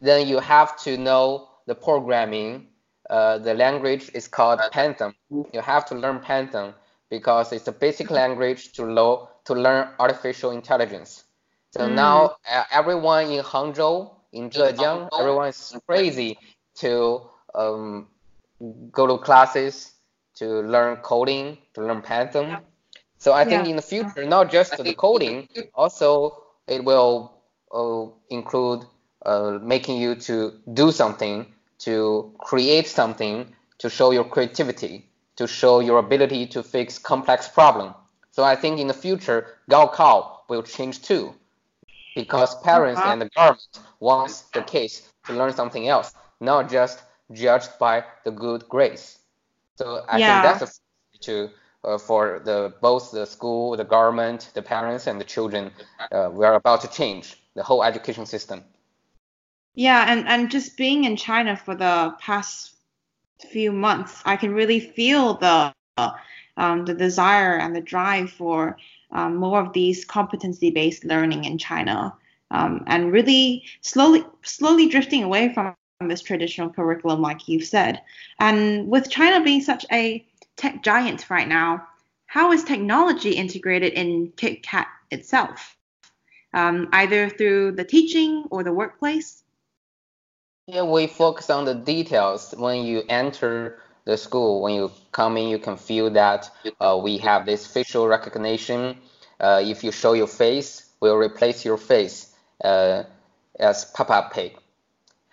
then 0.01 0.27
you 0.27 0.39
have 0.39 0.77
to 0.83 0.97
know 0.97 1.49
the 1.67 1.75
programming 1.75 2.67
uh, 3.09 3.37
the 3.39 3.53
language 3.53 4.11
is 4.15 4.27
called 4.27 4.61
Python. 4.71 5.13
You 5.53 5.61
have 5.61 5.85
to 5.87 5.95
learn 5.95 6.19
Python 6.21 6.73
because 7.09 7.51
it's 7.53 7.67
a 7.67 7.71
basic 7.73 8.09
language 8.11 8.73
to, 8.73 8.85
lo- 8.85 9.29
to 9.45 9.53
learn 9.53 9.89
artificial 9.99 10.51
intelligence. 10.51 11.24
So 11.75 11.89
mm. 11.89 11.93
now 11.93 12.37
uh, 12.49 12.63
everyone 12.71 13.31
in 13.31 13.43
Hangzhou, 13.43 14.09
in 14.31 14.49
Zhejiang, 14.49 15.09
everyone 15.19 15.49
is 15.49 15.75
crazy 15.85 16.37
to 16.75 17.21
um, 17.53 18.07
go 18.91 19.07
to 19.07 19.17
classes 19.17 19.91
to 20.35 20.61
learn 20.61 20.97
coding, 20.97 21.57
to 21.73 21.81
learn 21.81 22.01
Python. 22.01 22.59
So 23.17 23.33
I 23.33 23.43
think 23.43 23.65
yeah. 23.65 23.71
in 23.71 23.75
the 23.75 23.81
future, 23.81 24.25
not 24.25 24.51
just 24.51 24.77
the 24.77 24.93
coding, 24.93 25.49
also 25.73 26.43
it 26.67 26.83
will 26.83 27.33
uh, 27.73 28.05
include 28.29 28.85
uh, 29.25 29.59
making 29.61 29.97
you 29.97 30.15
to 30.15 30.53
do 30.73 30.91
something, 30.91 31.45
to 31.79 32.33
create 32.37 32.87
something, 32.87 33.53
to 33.79 33.89
show 33.89 34.11
your 34.11 34.23
creativity, 34.23 35.09
to 35.35 35.45
show 35.47 35.81
your 35.81 35.99
ability 35.99 36.47
to 36.47 36.63
fix 36.63 36.97
complex 36.99 37.49
problem. 37.49 37.93
So 38.31 38.43
I 38.43 38.55
think 38.55 38.79
in 38.79 38.87
the 38.87 38.93
future, 38.93 39.57
Gaokao 39.69 40.39
will 40.47 40.63
change 40.63 41.01
too, 41.01 41.33
because 42.15 42.59
parents 42.61 43.01
and 43.03 43.21
the 43.21 43.29
government 43.29 43.79
wants 43.99 44.41
the 44.53 44.61
kids 44.61 45.11
to 45.25 45.33
learn 45.33 45.53
something 45.53 45.87
else, 45.87 46.13
not 46.39 46.69
just 46.69 47.03
judged 47.31 47.77
by 47.79 48.03
the 48.23 48.31
good 48.31 48.67
grades. 48.69 49.19
So 49.75 50.03
I 50.07 50.17
yeah. 50.17 50.41
think 50.41 50.59
that's 50.59 50.71
a 50.71 51.19
to 51.21 51.49
uh, 51.83 51.97
for 51.97 52.41
the 52.43 52.73
both 52.81 53.11
the 53.11 53.25
school, 53.25 53.77
the 53.77 53.83
government, 53.83 54.51
the 54.53 54.61
parents, 54.61 55.07
and 55.07 55.19
the 55.19 55.25
children. 55.25 55.71
Uh, 56.11 56.29
we 56.31 56.45
are 56.45 56.55
about 56.55 56.81
to 56.81 56.87
change 56.87 57.37
the 57.55 57.63
whole 57.63 57.83
education 57.83 58.25
system. 58.25 58.63
Yeah, 59.75 60.05
and 60.07 60.27
and 60.27 60.49
just 60.49 60.77
being 60.77 61.03
in 61.03 61.15
China 61.15 61.55
for 61.55 61.75
the 61.75 62.15
past 62.19 62.75
few 63.51 63.71
months, 63.71 64.21
I 64.25 64.35
can 64.37 64.53
really 64.53 64.79
feel 64.79 65.35
the 65.35 65.73
um, 66.57 66.85
the 66.85 66.93
desire 66.93 67.57
and 67.57 67.75
the 67.75 67.81
drive 67.81 68.31
for 68.31 68.77
um, 69.11 69.35
more 69.35 69.59
of 69.59 69.73
these 69.73 70.05
competency-based 70.05 71.05
learning 71.05 71.45
in 71.45 71.57
China, 71.57 72.13
um, 72.51 72.83
and 72.87 73.11
really 73.11 73.63
slowly 73.81 74.23
slowly 74.43 74.87
drifting 74.87 75.23
away 75.23 75.53
from 75.53 75.75
this 76.07 76.21
traditional 76.21 76.69
curriculum, 76.69 77.21
like 77.21 77.47
you've 77.47 77.65
said. 77.65 78.01
And 78.39 78.87
with 78.87 79.09
China 79.09 79.43
being 79.43 79.61
such 79.61 79.85
a 79.91 80.25
tech 80.57 80.83
giant 80.83 81.29
right 81.29 81.47
now, 81.47 81.87
how 82.27 82.51
is 82.51 82.63
technology 82.63 83.31
integrated 83.31 83.93
in 83.93 84.31
KitKat 84.35 84.87
itself, 85.11 85.77
um, 86.53 86.89
either 86.91 87.29
through 87.29 87.73
the 87.73 87.83
teaching 87.83 88.45
or 88.51 88.63
the 88.63 88.73
workplace? 88.73 89.43
Yeah, 90.67 90.83
we 90.83 91.07
focus 91.07 91.49
on 91.49 91.65
the 91.65 91.75
details. 91.75 92.53
When 92.57 92.83
you 92.83 93.03
enter 93.07 93.79
the 94.05 94.17
school, 94.17 94.61
when 94.61 94.75
you 94.75 94.91
come 95.11 95.37
in, 95.37 95.49
you 95.49 95.59
can 95.59 95.77
feel 95.77 96.09
that 96.11 96.49
uh, 96.79 96.99
we 97.01 97.17
have 97.17 97.45
this 97.45 97.65
facial 97.65 98.07
recognition. 98.07 98.97
Uh, 99.39 99.61
if 99.63 99.83
you 99.83 99.91
show 99.91 100.13
your 100.13 100.27
face, 100.27 100.89
we'll 100.99 101.17
replace 101.17 101.65
your 101.65 101.77
face 101.77 102.33
uh, 102.63 103.03
as 103.59 103.85
Peppa 103.85 104.29
Pig. 104.31 104.57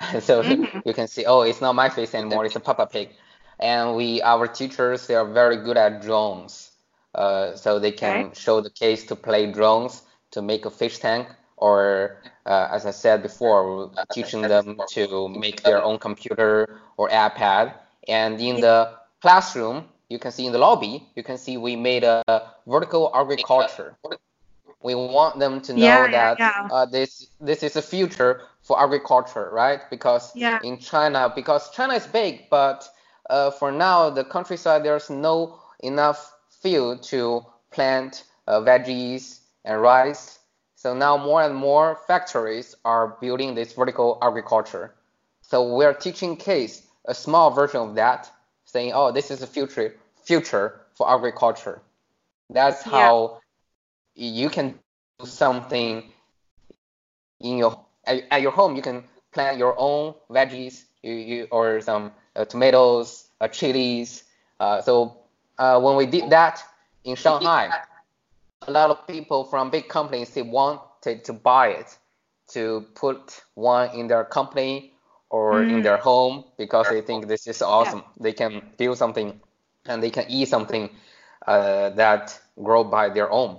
so 0.21 0.43
mm-hmm. 0.43 0.79
you 0.87 0.95
can 0.95 1.07
see, 1.07 1.25
oh, 1.27 1.43
it's 1.43 1.61
not 1.61 1.75
my 1.75 1.89
face 1.89 2.15
anymore, 2.15 2.45
it's 2.47 2.57
a 2.57 2.61
Peppa 2.61 2.87
Pig. 2.87 3.11
And 3.61 3.95
we, 3.95 4.21
our 4.23 4.49
teachers, 4.49 5.07
they 5.07 5.15
are 5.15 5.31
very 5.31 5.59
good 5.59 5.77
at 5.77 6.03
drones. 6.03 6.71
Uh, 7.15 7.55
so 7.55 7.79
they 7.79 7.93
can 7.93 8.27
okay. 8.27 8.41
show 8.41 8.61
the 8.63 8.71
case 8.71 9.05
to 9.05 9.15
play 9.15 9.53
drones 9.53 10.03
to 10.31 10.41
make 10.41 10.65
a 10.65 10.71
fish 10.71 10.99
tank, 10.99 11.29
or 11.59 12.23
uh, 12.47 12.69
as 12.73 12.87
I 12.87 12.91
said 12.91 13.23
before, 13.23 13.91
teaching 14.13 14.41
them 14.41 14.81
to 14.93 15.29
make 15.29 15.63
their 15.63 15.83
own 15.83 15.99
computer 15.99 16.81
or 16.97 17.11
iPad. 17.11 17.75
And 18.09 18.41
in 18.41 18.61
the 18.61 18.93
classroom, 19.21 19.89
you 20.09 20.19
can 20.19 20.33
see 20.33 20.47
in 20.47 20.53
the 20.53 20.59
lobby, 20.59 21.09
you 21.15 21.23
can 21.23 21.39
see 21.39 21.57
we 21.57 21.77
made 21.77 22.05
a 22.05 22.23
vertical 22.67 23.11
agriculture. 23.15 23.97
We 24.83 24.95
want 24.95 25.39
them 25.39 25.61
to 25.63 25.73
know 25.73 25.85
yeah, 25.85 26.11
that 26.11 26.39
yeah. 26.39 26.69
Uh, 26.71 26.87
this 26.87 27.29
this 27.41 27.63
is 27.63 27.75
the 27.75 27.83
future 27.83 28.43
for 28.63 28.83
agriculture, 28.83 29.49
right? 29.53 29.81
Because 29.91 30.35
yeah. 30.35 30.59
in 30.65 30.79
China, 30.79 31.33
because 31.33 31.71
China 31.71 31.95
is 31.95 32.07
big, 32.07 32.51
but 32.51 32.89
uh, 33.31 33.53
for 33.53 33.71
now 33.71 34.11
the 34.11 34.25
countryside 34.25 34.85
there's 34.85 35.09
no 35.09 35.59
enough 35.81 36.33
field 36.61 37.03
to 37.05 37.47
plant 37.71 38.25
uh, 38.49 38.61
veggies 38.61 39.41
and 39.65 39.81
rice. 39.81 40.41
So 40.75 40.95
now 40.95 41.17
more 41.17 41.43
and 41.43 41.55
more 41.55 42.01
factories 42.09 42.75
are 42.85 43.17
building 43.21 43.55
this 43.55 43.73
vertical 43.73 44.19
agriculture. 44.21 44.95
So 45.43 45.77
we're 45.77 45.95
teaching 45.95 46.37
kids 46.37 46.83
a 47.07 47.15
small 47.15 47.51
version 47.51 47.81
of 47.81 47.95
that, 47.97 48.31
saying, 48.65 48.93
"Oh, 48.95 49.13
this 49.13 49.31
is 49.31 49.41
the 49.41 49.47
future 49.47 49.95
future 50.25 50.81
for 50.95 51.11
agriculture." 51.11 51.81
That's 52.51 52.83
how 52.83 53.41
yeah. 54.15 54.43
you 54.43 54.49
can 54.51 54.79
do 55.19 55.27
something 55.27 56.13
in 57.41 57.59
your 57.59 57.79
at, 58.05 58.25
at, 58.31 58.43
your 58.43 58.53
home, 58.53 58.77
you 58.77 58.83
can 58.83 59.05
plant 59.33 59.59
your 59.59 59.75
own 59.79 60.15
veggies 60.31 60.85
you, 61.03 61.13
you, 61.13 61.49
or 61.51 61.81
some 61.81 62.13
uh, 62.37 62.45
tomatoes, 62.45 63.29
uh, 63.41 63.49
chilies. 63.49 64.25
Uh, 64.61 64.81
so 64.81 65.17
uh, 65.59 65.81
when 65.81 65.97
we 65.97 66.07
did 66.07 66.31
that 66.31 66.63
in 67.05 67.17
Shanghai, 67.17 67.71
a 68.67 68.71
lot 68.71 68.91
of 68.91 69.07
people 69.07 69.45
from 69.45 69.71
big 69.71 69.89
companies 69.89 70.31
they 70.31 70.43
wanted 70.43 71.25
to 71.25 71.33
buy 71.33 71.69
it 71.69 71.97
to 72.49 72.87
put 72.95 73.43
one 73.55 73.91
in 73.91 74.07
their 74.07 74.25
company 74.25 74.92
or 75.33 75.55
mm. 75.55 75.73
in 75.73 75.83
their 75.83 75.97
home 75.97 76.45
because 76.59 76.89
they 76.91 77.01
think 77.01 77.27
this 77.27 77.47
is 77.49 77.63
awesome. 77.63 78.05
Yeah. 78.05 78.23
They 78.23 78.33
can 78.33 78.63
build 78.77 78.99
something 78.99 79.41
and 79.87 80.03
they 80.03 80.11
can 80.11 80.27
eat 80.29 80.49
something 80.49 80.91
uh, 81.47 81.91
that 81.91 82.39
grow 82.63 82.85
by 82.85 83.09
their 83.09 83.33
own. 83.33 83.59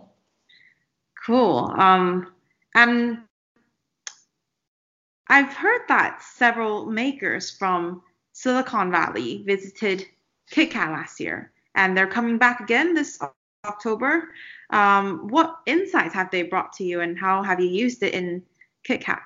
Cool. 1.25 1.73
Um, 1.75 2.31
and 2.75 3.19
I've 5.27 5.53
heard 5.53 5.81
that 5.87 6.21
several 6.21 6.85
makers 6.85 7.49
from 7.49 8.03
Silicon 8.33 8.91
Valley 8.91 9.43
visited 9.45 10.05
KitKat 10.51 10.91
last 10.91 11.19
year, 11.19 11.51
and 11.75 11.97
they're 11.97 12.07
coming 12.07 12.37
back 12.37 12.59
again 12.59 12.93
this 12.93 13.19
October. 13.65 14.29
Um, 14.69 15.27
what 15.29 15.59
insights 15.65 16.13
have 16.13 16.29
they 16.29 16.43
brought 16.43 16.73
to 16.73 16.83
you, 16.83 17.01
and 17.01 17.17
how 17.17 17.41
have 17.41 17.59
you 17.59 17.69
used 17.69 18.03
it 18.03 18.13
in 18.13 18.43
KitKat? 18.87 19.21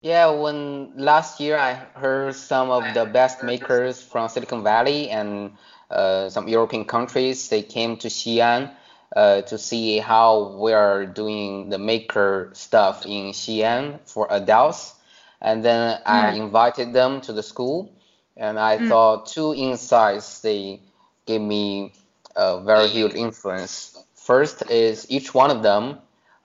Yeah, 0.00 0.30
when 0.30 0.92
last 0.96 1.40
year 1.40 1.58
I 1.58 1.74
heard 1.74 2.36
some 2.36 2.70
of 2.70 2.94
the 2.94 3.04
best 3.04 3.42
makers 3.42 4.00
from 4.00 4.28
Silicon 4.28 4.62
Valley 4.62 5.10
and 5.10 5.52
uh, 5.90 6.28
some 6.28 6.46
European 6.46 6.84
countries, 6.84 7.48
they 7.48 7.62
came 7.62 7.96
to 7.98 8.08
Xi'an 8.08 8.70
uh, 9.16 9.42
to 9.42 9.58
see 9.58 9.98
how 9.98 10.56
we 10.60 10.72
are 10.72 11.04
doing 11.04 11.70
the 11.70 11.78
maker 11.78 12.50
stuff 12.52 13.06
in 13.06 13.32
Xi'an 13.32 13.98
for 14.04 14.28
adults. 14.30 14.94
And 15.40 15.64
then 15.64 16.00
I 16.06 16.32
invited 16.32 16.92
them 16.92 17.20
to 17.22 17.32
the 17.32 17.42
school, 17.42 17.92
and 18.36 18.58
I 18.58 18.78
mm. 18.78 18.88
thought 18.88 19.26
two 19.26 19.54
insights 19.54 20.40
they 20.40 20.80
gave 21.26 21.40
me 21.40 21.92
a 22.36 22.60
very 22.60 22.88
huge 22.88 23.14
influence. 23.14 23.98
First 24.14 24.70
is 24.70 25.06
each 25.08 25.34
one 25.34 25.50
of 25.50 25.62
them 25.62 25.98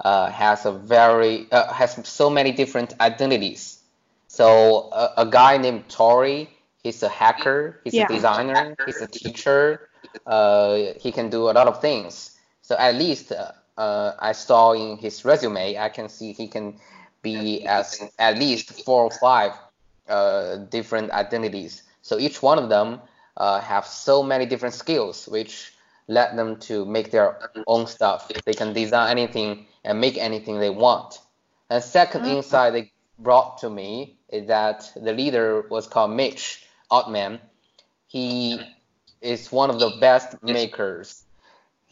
uh, 0.04 0.30
has 0.30 0.66
a 0.66 0.72
very 0.72 1.48
uh, 1.52 1.72
has 1.74 2.00
so 2.08 2.30
many 2.30 2.52
different 2.52 2.94
identities. 3.00 3.80
So 4.28 4.90
a, 4.92 5.14
a 5.18 5.26
guy 5.26 5.58
named 5.58 5.90
Tori, 5.90 6.50
he's 6.84 7.04
a 7.04 7.10
hacker, 7.10 7.80
he's 7.84 7.94
yeah. 7.94 8.06
a 8.06 8.08
designer, 8.08 8.76
he's 8.86 9.02
a 9.02 9.08
teacher. 9.08 9.90
Uh, 10.28 10.94
he 11.00 11.12
can 11.12 11.30
do 11.30 11.50
a 11.50 11.54
lot 11.54 11.68
of 11.68 11.82
things. 11.82 12.38
So 12.62 12.76
at 12.78 12.96
least 12.96 13.32
uh, 13.32 13.52
uh, 13.78 14.14
I 14.20 14.34
saw 14.34 14.74
in 14.74 14.98
his 14.98 15.26
resume, 15.26 15.78
I 15.78 15.90
can 15.90 16.10
see 16.10 16.34
he 16.34 16.48
can 16.48 16.76
be 17.22 17.66
as 17.66 18.04
at 18.20 18.38
least 18.38 18.84
four 18.84 19.04
or 19.04 19.12
five 19.12 19.54
uh, 20.08 20.58
different 20.70 21.12
identities. 21.12 21.84
So 22.02 22.20
each 22.20 22.42
one 22.42 22.60
of 22.60 22.70
them 22.70 23.02
uh, 23.38 23.60
have 23.62 23.88
so 23.88 24.22
many 24.22 24.46
different 24.46 24.76
skills, 24.76 25.28
which 25.28 25.74
let 26.08 26.36
them 26.36 26.58
to 26.60 26.86
make 26.86 27.12
their 27.12 27.40
own 27.66 27.88
stuff. 27.88 28.30
They 28.46 28.54
can 28.54 28.74
design 28.74 29.18
anything 29.18 29.66
and 29.84 30.00
make 30.00 30.18
anything 30.18 30.60
they 30.60 30.70
want. 30.70 31.20
And 31.70 31.84
second 31.84 32.22
mm-hmm. 32.22 32.38
insight 32.38 32.74
they 32.74 32.92
brought 33.20 33.60
to 33.60 33.70
me 33.70 34.18
is 34.30 34.48
that 34.48 34.92
the 34.96 35.14
leader 35.14 35.66
was 35.70 35.88
called 35.88 36.12
Mitch 36.12 36.66
Altman. 36.90 37.40
He 38.08 38.60
is 39.22 39.52
one 39.52 39.70
of 39.70 39.80
the 39.80 39.98
best 40.00 40.42
makers 40.44 41.24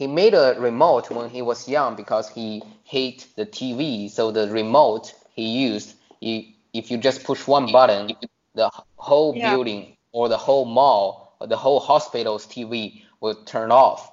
he 0.02 0.08
made 0.08 0.34
a 0.34 0.56
remote 0.58 1.10
when 1.10 1.30
he 1.30 1.42
was 1.42 1.68
young 1.68 1.94
because 1.94 2.28
he 2.28 2.60
hate 2.82 3.28
the 3.36 3.46
TV. 3.46 4.10
So 4.10 4.32
the 4.32 4.48
remote 4.48 5.14
he 5.32 5.46
used, 5.60 5.94
he, 6.20 6.56
if 6.72 6.90
you 6.90 6.98
just 6.98 7.22
push 7.22 7.46
one 7.46 7.70
button, 7.70 8.10
the 8.54 8.68
whole 8.96 9.32
yeah. 9.36 9.50
building 9.50 9.96
or 10.10 10.28
the 10.28 10.36
whole 10.36 10.64
mall 10.64 11.36
or 11.40 11.46
the 11.46 11.56
whole 11.56 11.78
hospital's 11.78 12.46
TV 12.46 13.04
will 13.20 13.36
turn 13.44 13.70
off 13.70 14.11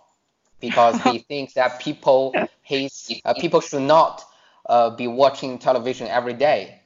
because 0.60 1.00
he 1.00 1.20
thinks 1.30 1.54
that 1.54 1.80
people 1.80 2.46
hate, 2.62 2.94
uh, 3.26 3.34
people 3.34 3.62
should 3.62 3.82
not 3.82 4.24
uh, 4.68 4.90
be 4.92 5.08
watching 5.08 5.58
television 5.60 6.08
every 6.08 6.34
day. 6.34 6.80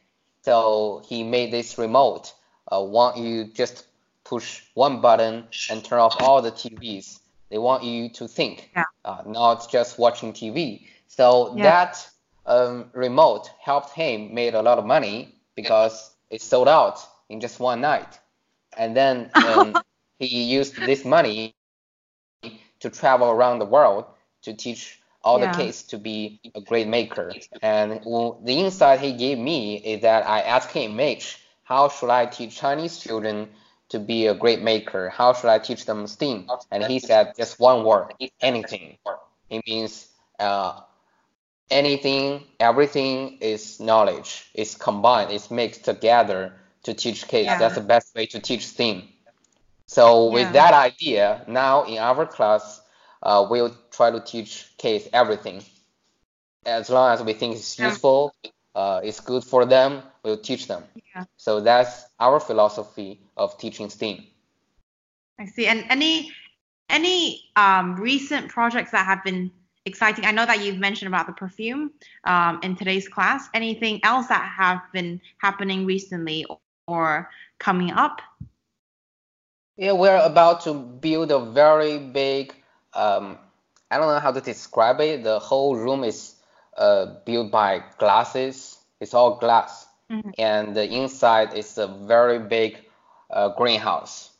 So 0.43 1.03
he 1.07 1.23
made 1.23 1.51
this 1.51 1.77
remote 1.77 2.33
uh, 2.71 2.81
want 2.81 3.17
you 3.17 3.45
just 3.45 3.85
push 4.23 4.61
one 4.73 5.01
button 5.01 5.45
and 5.69 5.83
turn 5.83 5.99
off 5.99 6.15
all 6.21 6.41
the 6.41 6.51
TVs. 6.51 7.19
They 7.49 7.57
want 7.57 7.83
you 7.83 8.09
to 8.09 8.27
think, 8.27 8.71
Yeah. 8.75 8.83
uh, 9.05 9.21
not 9.25 9.69
just 9.71 9.99
watching 9.99 10.33
TV. 10.33 10.87
So 11.07 11.53
Yeah. 11.55 11.63
that 11.63 12.09
um, 12.45 12.89
remote 12.93 13.49
helped 13.61 13.91
him 13.91 14.33
made 14.33 14.55
a 14.55 14.61
lot 14.61 14.79
of 14.79 14.85
money 14.85 15.35
because 15.55 16.11
it 16.29 16.41
sold 16.41 16.67
out 16.67 16.99
in 17.29 17.39
just 17.39 17.59
one 17.59 17.81
night. 17.81 18.19
And 18.77 18.95
then 18.95 19.31
um, 19.43 19.83
he 20.19 20.43
used 20.45 20.83
this 20.85 21.05
money 21.05 21.55
to 22.83 22.89
travel 22.89 23.31
around 23.31 23.59
the 23.59 23.65
world 23.65 24.05
to 24.41 24.53
teach 24.53 24.99
all 25.23 25.39
Yeah. 25.39 25.51
the 25.51 25.57
kids 25.57 25.83
to 25.83 25.97
be 25.97 26.39
a 26.53 26.59
great 26.59 26.87
maker. 26.87 27.33
And 27.61 28.01
the 28.43 28.59
insight 28.59 28.99
he 28.99 29.13
gave 29.13 29.37
me 29.37 29.77
is 29.77 30.01
that 30.01 30.27
I 30.27 30.41
asked 30.41 30.71
him, 30.71 30.97
Mitch, 30.97 31.39
how 31.63 31.87
should 31.87 32.09
I 32.09 32.25
teach 32.25 32.57
Chinese 32.57 32.99
children 32.99 33.49
to 33.87 33.99
be 33.99 34.27
a 34.27 34.33
great 34.33 34.61
maker? 34.61 35.07
How 35.09 35.31
should 35.31 35.49
I 35.49 35.59
teach 35.59 35.85
them 35.85 36.07
STEAM? 36.07 36.49
And 36.71 36.83
he 36.83 36.99
said 36.99 37.33
just 37.37 37.57
one 37.57 37.85
word, 37.85 38.13
anything. 38.41 38.97
It 39.49 39.63
means 39.65 40.09
uh, 40.39 40.81
anything, 41.71 42.43
everything 42.59 43.37
is 43.39 43.79
knowledge. 43.79 44.49
It's 44.53 44.75
combined, 44.75 45.31
it's 45.31 45.49
mixed 45.49 45.85
together 45.85 46.53
to 46.83 46.93
teach 46.93 47.29
kids. 47.29 47.45
Yeah. 47.45 47.59
That's 47.59 47.75
the 47.75 47.81
best 47.81 48.13
way 48.13 48.25
to 48.25 48.41
teach 48.41 48.67
STEAM. 48.67 49.07
So 49.93 50.25
with 50.31 50.53
that 50.53 50.73
idea, 50.73 51.45
now 51.47 51.83
in 51.83 51.99
our 51.99 52.25
class, 52.25 52.81
uh, 53.21 53.45
we'll 53.47 53.75
try 53.91 54.09
to 54.09 54.19
teach 54.19 54.65
kids 54.79 55.07
everything. 55.13 55.63
As 56.65 56.89
long 56.89 57.13
as 57.13 57.21
we 57.21 57.33
think 57.33 57.57
it's 57.57 57.77
Yeah. 57.77 57.89
useful, 57.89 58.33
uh, 58.73 59.01
it's 59.03 59.19
good 59.19 59.43
for 59.43 59.65
them, 59.65 60.01
we'll 60.23 60.41
teach 60.41 60.65
them. 60.65 60.83
Yeah. 61.15 61.25
So 61.37 61.59
that's 61.59 62.05
our 62.19 62.39
philosophy 62.39 63.19
of 63.37 63.59
teaching 63.59 63.91
STEAM. 63.91 64.25
I 65.37 65.45
see. 65.45 65.67
And 65.67 65.85
any 65.89 66.33
any 66.89 67.51
um, 67.55 67.95
recent 67.95 68.49
projects 68.49 68.91
that 68.91 69.05
have 69.05 69.23
been 69.23 69.51
exciting? 69.85 70.25
I 70.25 70.31
know 70.31 70.45
that 70.45 70.59
you've 70.63 70.79
mentioned 70.79 71.07
about 71.07 71.27
the 71.27 71.33
perfume 71.33 71.91
um, 72.23 72.59
in 72.63 72.75
today's 72.75 73.07
class. 73.07 73.47
Anything 73.53 73.99
else 74.03 74.27
that 74.27 74.43
have 74.57 74.81
been 74.91 75.21
happening 75.37 75.85
recently 75.85 76.45
or 76.87 77.29
coming 77.59 77.91
up? 77.91 78.21
Yeah, 79.77 79.93
we're 79.93 80.17
about 80.17 80.61
to 80.61 80.73
build 80.73 81.31
a 81.31 81.39
very 81.39 81.97
big, 81.97 82.53
um, 82.93 83.37
I 83.89 83.97
don't 83.97 84.07
know 84.07 84.19
how 84.19 84.31
to 84.31 84.41
describe 84.41 84.99
it. 85.01 85.23
The 85.23 85.39
whole 85.39 85.75
room 85.75 86.03
is 86.03 86.35
uh, 86.77 87.05
built 87.25 87.51
by 87.51 87.83
glasses. 87.97 88.77
It's 88.99 89.13
all 89.13 89.37
glass. 89.37 89.87
Mhm. 90.09 90.33
And 90.37 90.75
the 90.75 90.85
inside 90.85 91.53
is 91.53 91.77
a 91.77 91.87
very 91.87 92.39
big 92.39 92.77
uh, 93.31 93.49
greenhouse. 93.49 94.31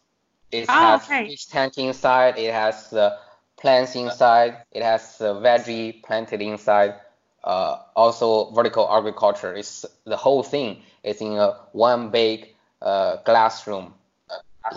It 0.52 0.70
Oh, 0.70 0.76
has 0.80 1.04
okay. 1.04 1.26
fish 1.26 1.46
tank 1.48 1.78
inside. 1.78 2.38
It 2.38 2.54
has 2.54 2.90
the 2.90 3.18
plants 3.58 3.96
inside. 3.96 4.58
It 4.72 4.84
has 4.84 5.18
the 5.18 5.34
veggie 5.36 6.04
planted 6.04 6.42
inside. 6.42 6.96
Uh, 7.44 7.80
also 7.96 8.52
vertical 8.52 8.88
agriculture. 8.92 9.54
It's 9.56 9.86
the 10.06 10.18
whole 10.18 10.44
thing 10.44 10.82
is 11.04 11.22
in 11.22 11.34
a 11.38 11.58
one 11.74 12.10
big 12.12 12.50
uh, 12.82 13.18
glass 13.26 13.68
room 13.68 13.94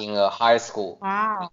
in 0.01 0.11
a 0.11 0.29
high 0.29 0.59
school. 0.59 0.99
Wow. 1.01 1.51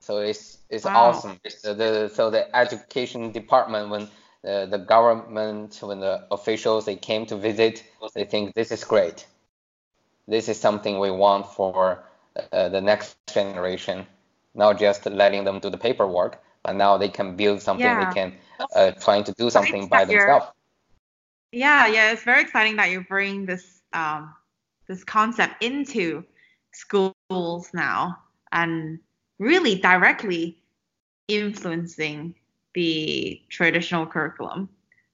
So 0.00 0.18
it's 0.18 0.58
it's 0.70 0.84
Wow. 0.84 0.94
awesome. 0.94 1.40
The, 1.62 1.74
the 1.74 2.10
so 2.14 2.30
the 2.30 2.54
education 2.56 3.32
department 3.32 3.90
when 3.90 4.02
uh, 4.46 4.66
the 4.66 4.78
government 4.78 5.78
when 5.82 6.00
the 6.00 6.26
officials 6.30 6.84
they 6.84 6.96
came 6.96 7.26
to 7.26 7.36
visit 7.36 7.84
they 8.14 8.24
think 8.24 8.54
this 8.54 8.70
is 8.72 8.84
great. 8.84 9.26
This 10.26 10.48
is 10.48 10.60
something 10.60 10.98
we 10.98 11.10
want 11.10 11.46
for 11.46 12.04
uh, 12.52 12.68
the 12.68 12.80
next 12.80 13.16
generation. 13.32 14.06
Not 14.54 14.78
just 14.78 15.06
letting 15.06 15.44
them 15.44 15.60
do 15.60 15.70
the 15.70 15.78
paperwork, 15.78 16.42
but 16.62 16.74
now 16.76 16.96
they 16.98 17.08
can 17.08 17.36
build 17.36 17.62
something. 17.62 17.84
Yeah. 17.84 18.06
They 18.06 18.14
can 18.14 18.32
uh, 18.74 18.92
trying 18.92 19.24
to 19.24 19.32
do 19.32 19.50
something 19.50 19.88
by 19.88 20.04
themselves. 20.04 20.46
Yeah, 21.52 21.86
yeah, 21.86 22.12
it's 22.12 22.24
very 22.24 22.42
exciting 22.42 22.76
that 22.76 22.90
you 22.90 23.00
bring 23.02 23.46
this 23.46 23.80
um, 23.92 24.34
this 24.86 25.04
concept 25.04 25.62
into 25.62 26.24
schools 26.72 27.70
now 27.72 28.18
and 28.52 28.98
really 29.38 29.76
directly 29.76 30.58
influencing 31.28 32.34
the 32.74 33.42
traditional 33.48 34.06
curriculum. 34.06 34.68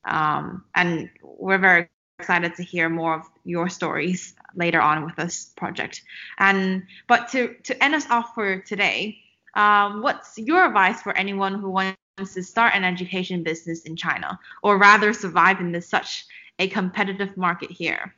Um, 0.04 0.64
and 0.74 1.10
we're 1.22 1.58
very 1.58 1.88
excited 2.18 2.54
to 2.56 2.62
hear 2.62 2.88
more 2.88 3.14
of 3.14 3.22
your 3.44 3.68
stories 3.68 4.34
later 4.54 4.80
on 4.80 5.04
with 5.04 5.16
this 5.16 5.46
project. 5.56 6.02
And 6.38 6.84
but 7.08 7.28
to 7.32 7.54
to 7.64 7.82
end 7.82 7.94
us 7.94 8.08
off 8.10 8.34
for 8.34 8.60
today, 8.60 9.18
um, 9.54 10.02
what's 10.02 10.38
your 10.38 10.66
advice 10.66 11.02
for 11.02 11.16
anyone 11.16 11.54
who 11.54 11.70
wants 11.70 11.96
to 12.34 12.42
start 12.42 12.74
an 12.74 12.84
education 12.84 13.42
business 13.42 13.82
in 13.82 13.96
China, 13.96 14.38
or 14.62 14.78
rather 14.78 15.12
survive 15.12 15.60
in 15.60 15.72
this 15.72 15.88
such 15.88 16.26
a 16.58 16.68
competitive 16.68 17.36
market 17.36 17.70
here? 17.70 18.14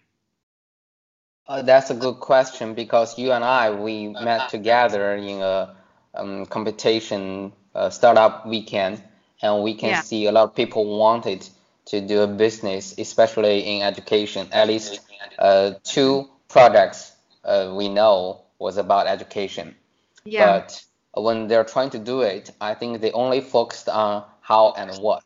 Uh, 1.48 1.62
that's 1.62 1.90
a 1.90 1.94
good 1.94 2.18
question 2.18 2.74
because 2.74 3.18
you 3.18 3.30
and 3.32 3.44
I 3.44 3.70
we 3.70 4.08
met 4.08 4.48
together 4.48 5.14
in 5.14 5.40
a 5.40 5.76
um, 6.14 6.46
competition 6.46 7.52
uh, 7.74 7.90
startup 7.90 8.46
weekend, 8.46 9.02
and 9.42 9.62
we 9.62 9.74
can 9.74 9.90
Yeah. 9.90 10.00
see 10.00 10.26
a 10.26 10.32
lot 10.32 10.44
of 10.44 10.54
people 10.54 10.98
wanted 10.98 11.48
to 11.86 12.00
do 12.00 12.22
a 12.22 12.26
business, 12.26 12.94
especially 12.98 13.60
in 13.60 13.82
education. 13.82 14.48
At 14.50 14.66
least 14.66 15.00
uh, 15.38 15.74
two 15.84 16.28
products 16.48 17.12
uh, 17.44 17.72
we 17.76 17.88
know 17.88 18.40
was 18.58 18.76
about 18.76 19.06
education. 19.06 19.76
Yeah. 20.24 20.46
But 20.46 20.82
when 21.14 21.46
they're 21.46 21.64
trying 21.64 21.90
to 21.90 21.98
do 21.98 22.22
it, 22.22 22.50
I 22.60 22.74
think 22.74 23.00
they 23.00 23.12
only 23.12 23.40
focused 23.40 23.88
on 23.88 24.24
how 24.40 24.72
and 24.76 24.90
what. 25.00 25.22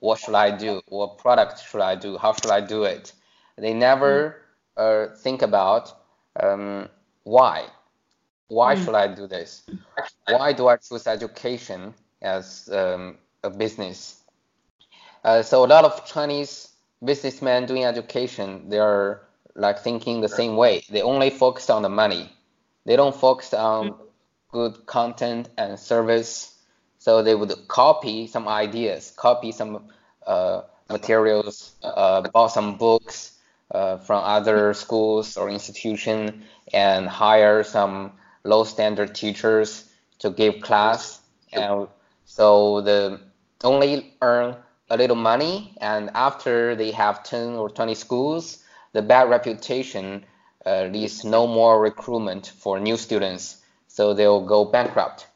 What 0.00 0.18
should 0.18 0.34
I 0.34 0.50
do? 0.50 0.82
What 0.88 1.16
product 1.18 1.62
should 1.64 1.80
I 1.80 1.94
do? 1.94 2.18
How 2.18 2.32
should 2.34 2.50
I 2.50 2.60
do 2.60 2.84
it? 2.84 3.12
They 3.56 3.72
never 3.72 4.41
uh, 4.76 5.06
think 5.16 5.42
about 5.42 5.92
um, 6.40 6.88
why. 7.24 7.66
Why 8.48 8.74
Mm. 8.74 8.84
should 8.84 8.94
I 8.94 9.06
do 9.08 9.26
this? 9.26 9.62
Why 10.26 10.52
do 10.52 10.68
I 10.68 10.76
choose 10.76 11.06
education 11.06 11.94
as 12.20 12.68
um, 12.72 13.18
a 13.42 13.50
business? 13.50 14.22
Uh, 15.24 15.42
so 15.42 15.64
a 15.64 15.68
lot 15.68 15.84
of 15.84 16.04
Chinese 16.06 16.68
businessmen 17.04 17.66
doing 17.66 17.84
education, 17.84 18.68
they're 18.68 19.22
like 19.54 19.78
thinking 19.80 20.20
the 20.20 20.28
same 20.28 20.56
way. 20.56 20.82
They 20.90 21.02
only 21.02 21.30
focus 21.30 21.70
on 21.70 21.82
the 21.82 21.88
money. 21.88 22.30
They 22.84 22.96
don't 22.96 23.14
focus 23.14 23.54
on 23.54 23.94
good 24.50 24.86
content 24.86 25.48
and 25.56 25.78
service. 25.78 26.54
So 26.98 27.22
they 27.22 27.34
would 27.34 27.68
copy 27.68 28.26
some 28.26 28.48
ideas, 28.48 29.12
copy 29.16 29.52
some 29.52 29.90
uh, 30.26 30.62
materials, 30.88 31.72
uh, 31.82 32.22
bought 32.30 32.48
some 32.52 32.76
books 32.78 33.38
uh, 33.72 33.96
from 33.98 34.22
other 34.24 34.74
schools 34.74 35.36
or 35.36 35.50
institution, 35.50 36.44
and 36.72 37.08
hire 37.08 37.62
some 37.64 38.12
low 38.44 38.64
standard 38.64 39.14
teachers 39.14 39.88
to 40.18 40.30
give 40.30 40.60
class. 40.60 41.20
And 41.52 41.88
so 42.24 42.80
the 42.80 43.20
only 43.64 44.14
earn 44.20 44.56
a 44.90 44.96
little 44.96 45.16
money, 45.16 45.74
and 45.80 46.10
after 46.14 46.74
they 46.76 46.90
have 46.90 47.24
10 47.24 47.54
or 47.54 47.70
20 47.70 47.94
schools, 47.94 48.62
the 48.92 49.02
bad 49.02 49.30
reputation 49.30 50.24
uh, 50.66 50.84
leads 50.84 51.24
no 51.24 51.46
more 51.46 51.80
recruitment 51.80 52.52
for 52.58 52.78
new 52.78 52.96
students, 52.96 53.56
so 53.88 54.14
they'll 54.14 54.44
go 54.44 54.64
bankrupt. 54.64 55.26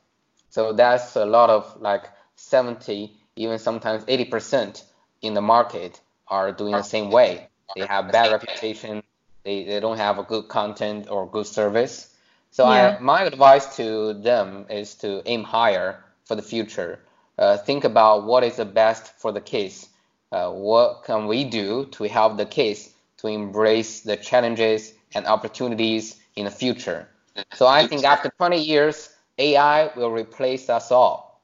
So 0.51 0.73
that's 0.73 1.17
a 1.17 1.25
lot 1.25 1.51
of 1.51 1.81
like 1.81 2.05
70, 2.37 3.13
even 3.37 3.59
sometimes 3.59 4.05
80% 4.05 4.83
in 5.23 5.35
the 5.35 5.41
market 5.41 6.01
are 6.29 6.53
doing 6.53 6.73
the 6.73 6.83
same 6.83 7.11
way. 7.11 7.49
They 7.75 7.85
have 7.87 8.13
bad 8.13 8.31
reputation, 8.31 9.03
they, 9.45 9.65
they 9.65 9.81
don't 9.81 9.97
have 9.97 10.19
a 10.19 10.23
good 10.23 10.49
content 10.49 11.09
or 11.11 11.27
good 11.27 11.47
service. 11.47 12.15
So 12.51 12.65
Yeah. 12.65 12.97
I, 12.99 13.03
my 13.03 13.23
advice 13.23 13.77
to 13.77 14.15
them 14.15 14.67
is 14.71 14.95
to 14.97 15.23
aim 15.27 15.45
higher 15.45 16.05
for 16.25 16.35
the 16.35 16.43
future. 16.43 17.01
Uh, 17.39 17.57
think 17.57 17.85
about 17.85 18.25
what 18.25 18.45
is 18.45 18.57
the 18.57 18.65
best 18.65 19.13
for 19.19 19.33
the 19.33 19.41
case. 19.41 19.89
Uh, 20.33 20.51
what 20.51 21.05
can 21.05 21.27
we 21.27 21.45
do 21.45 21.87
to 21.87 22.05
help 22.05 22.37
the 22.37 22.47
case 22.47 22.93
to 23.19 23.29
embrace 23.29 24.01
the 24.01 24.17
challenges 24.17 24.95
and 25.15 25.27
opportunities 25.27 26.17
in 26.35 26.45
the 26.45 26.51
future? 26.51 27.09
So 27.53 27.67
I 27.67 27.87
think 27.87 28.05
after 28.05 28.31
20 28.31 28.59
years, 28.59 29.11
AI 29.39 29.91
will 29.97 30.11
replace 30.11 30.69
us 30.71 30.91
all. 30.91 31.43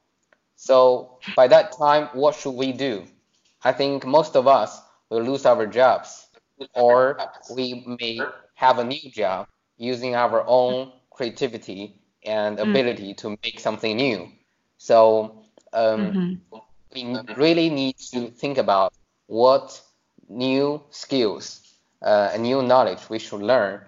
So 0.55 1.19
by 1.35 1.47
that 1.47 1.77
time, 1.77 2.09
what 2.13 2.35
should 2.35 2.55
we 2.55 2.71
do? 2.71 3.05
I 3.63 3.71
think 3.71 4.05
most 4.05 4.35
of 4.35 4.47
us 4.47 4.81
will 5.13 5.23
lose 5.23 5.45
our 5.45 5.67
jobs, 5.67 6.27
or 6.73 7.29
we 7.49 7.85
may 8.01 8.35
have 8.55 8.79
a 8.79 8.83
new 8.85 9.11
job 9.11 9.47
using 9.77 10.15
our 10.15 10.43
own 10.47 10.91
creativity 11.11 12.01
and 12.25 12.59
Mm. 12.63 12.69
ability 12.69 13.13
to 13.15 13.29
make 13.43 13.59
something 13.59 13.97
new. 13.97 14.29
So 14.77 15.43
um, 15.73 16.17
Mhm. 16.17 16.41
we 16.93 17.25
really 17.35 17.69
need 17.69 17.97
to 18.13 18.29
think 18.31 18.57
about 18.57 18.93
what 19.27 19.81
new 20.29 20.83
skills 20.89 21.61
uh, 22.01 22.31
and 22.33 22.43
new 22.43 22.61
knowledge 22.63 23.09
we 23.09 23.19
should 23.19 23.41
learn 23.41 23.81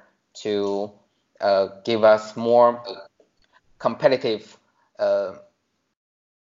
to 0.44 0.92
uh, 1.42 1.68
give 1.86 2.04
us 2.04 2.36
more 2.38 2.84
competitive 3.80 4.58
uh, 5.00 5.36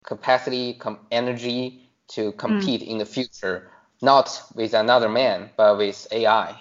capacity, 0.05 0.75
com- 0.75 1.07
energy 1.11 1.91
to 2.09 2.33
compete 2.33 2.83
mm. 2.83 2.83
in 2.83 2.99
the 2.99 3.07
future, 3.07 3.71
not 4.03 4.43
with 4.55 4.75
another 4.75 5.09
man, 5.09 5.51
but 5.57 5.79
with 5.79 6.07
AI. 6.13 6.61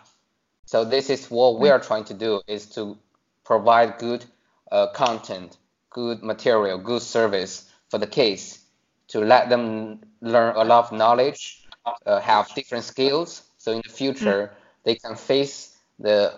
So 0.65 0.83
this 0.83 1.09
is 1.09 1.29
what 1.29 1.59
we 1.59 1.69
are 1.69 1.79
trying 1.79 2.05
to 2.05 2.13
do: 2.13 2.41
is 2.47 2.65
to 2.71 2.97
provide 3.43 3.97
good 3.97 4.25
uh, 4.71 4.87
content, 4.87 5.57
good 5.89 6.23
material, 6.23 6.77
good 6.77 7.01
service 7.01 7.69
for 7.89 7.97
the 7.97 8.07
kids 8.07 8.65
to 9.07 9.19
let 9.19 9.49
them 9.49 9.99
learn 10.21 10.55
a 10.55 10.63
lot 10.63 10.85
of 10.85 10.91
knowledge, 10.91 11.63
uh, 12.05 12.19
have 12.19 12.53
different 12.55 12.83
skills, 12.83 13.43
so 13.57 13.71
in 13.71 13.81
the 13.85 13.93
future 13.93 14.51
mm. 14.51 14.57
they 14.83 14.95
can 14.95 15.15
face 15.15 15.77
the 15.99 16.33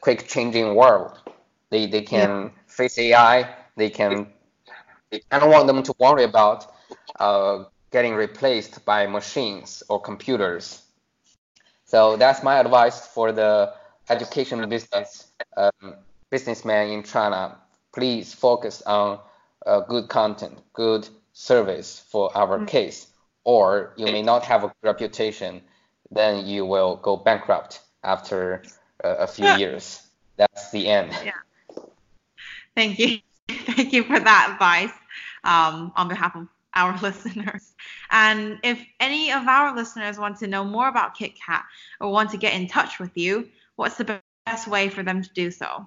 quick 0.00 0.28
changing 0.28 0.74
world. 0.74 1.18
They 1.70 1.86
they 1.86 2.02
can 2.02 2.30
yeah. 2.30 2.48
face 2.66 2.98
AI. 2.98 3.48
They 3.76 3.88
can. 3.88 4.26
I 5.30 5.38
don't 5.38 5.50
want 5.50 5.66
them 5.66 5.82
to 5.82 5.94
worry 5.98 6.24
about 6.24 6.74
uh, 7.18 7.64
getting 7.92 8.14
replaced 8.14 8.84
by 8.84 9.06
machines 9.06 9.82
or 9.88 10.00
computers. 10.00 10.82
So 11.84 12.16
that's 12.16 12.42
my 12.42 12.58
advice 12.58 13.06
for 13.06 13.32
the 13.32 13.74
education 14.08 14.66
business 14.68 15.28
um, 15.56 15.94
businessman 16.30 16.88
in 16.88 17.02
China. 17.02 17.58
Please 17.92 18.32
focus 18.32 18.82
on 18.86 19.18
uh, 19.66 19.80
good 19.80 20.08
content, 20.08 20.58
good 20.72 21.06
service 21.34 22.02
for 22.10 22.34
our 22.36 22.56
mm-hmm. 22.56 22.66
case, 22.66 23.06
or 23.44 23.92
you 23.96 24.06
may 24.06 24.22
not 24.22 24.42
have 24.44 24.64
a 24.64 24.72
reputation. 24.82 25.60
Then 26.10 26.46
you 26.46 26.64
will 26.64 26.96
go 26.96 27.16
bankrupt 27.16 27.80
after 28.02 28.62
uh, 29.04 29.16
a 29.18 29.26
few 29.26 29.46
years. 29.58 30.02
That's 30.38 30.70
the 30.70 30.88
end. 30.88 31.12
Yeah. 31.24 31.32
Thank 32.74 32.98
you. 32.98 33.18
Thank 33.48 33.92
you 33.92 34.04
for 34.04 34.18
that 34.18 34.50
advice 34.52 34.92
um, 35.44 35.92
on 35.94 36.08
behalf 36.08 36.34
of 36.34 36.48
our 36.74 36.98
listeners. 37.02 37.72
And 38.10 38.58
if 38.62 38.84
any 39.00 39.32
of 39.32 39.46
our 39.46 39.74
listeners 39.74 40.18
want 40.18 40.38
to 40.38 40.46
know 40.46 40.64
more 40.64 40.88
about 40.88 41.16
KitKat 41.16 41.62
or 42.00 42.10
want 42.10 42.30
to 42.30 42.36
get 42.36 42.54
in 42.54 42.68
touch 42.68 42.98
with 42.98 43.16
you, 43.16 43.48
what's 43.76 43.96
the 43.96 44.20
best 44.46 44.68
way 44.68 44.88
for 44.88 45.02
them 45.02 45.22
to 45.22 45.30
do 45.34 45.50
so? 45.50 45.86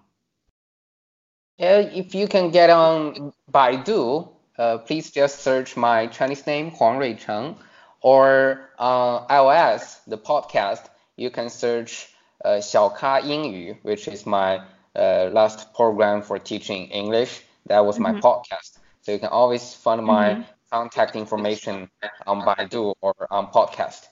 If 1.57 2.13
you 2.13 2.27
can 2.27 2.51
get 2.51 2.69
on 2.69 3.31
Baidu, 3.51 4.29
uh, 4.57 4.77
please 4.79 5.11
just 5.11 5.39
search 5.39 5.77
my 5.77 6.07
Chinese 6.07 6.45
name, 6.45 6.71
Huang 6.71 6.97
Rui 6.97 7.15
Cheng, 7.15 7.55
or 8.01 8.69
on 8.77 9.27
iOS, 9.27 9.99
the 10.05 10.17
podcast, 10.17 10.89
you 11.15 11.29
can 11.29 11.49
search 11.49 12.13
uh, 12.43 12.59
Xiaoka 12.59 13.21
Yingyu, 13.21 13.77
which 13.83 14.07
is 14.07 14.25
my 14.25 14.61
uh, 14.95 15.29
last 15.31 15.73
program 15.73 16.21
for 16.21 16.37
teaching 16.37 16.87
English. 16.87 17.41
That 17.67 17.85
was 17.85 17.99
my 17.99 18.11
mm-hmm. 18.11 18.19
podcast. 18.19 18.79
So 19.01 19.11
you 19.11 19.19
can 19.19 19.29
always 19.29 19.73
find 19.73 20.03
my 20.03 20.29
mm-hmm 20.29 20.41
contact 20.71 21.15
information 21.15 21.89
on 22.27 22.41
Baidu 22.41 22.93
or 23.01 23.15
on 23.31 23.47
podcast. 23.51 24.05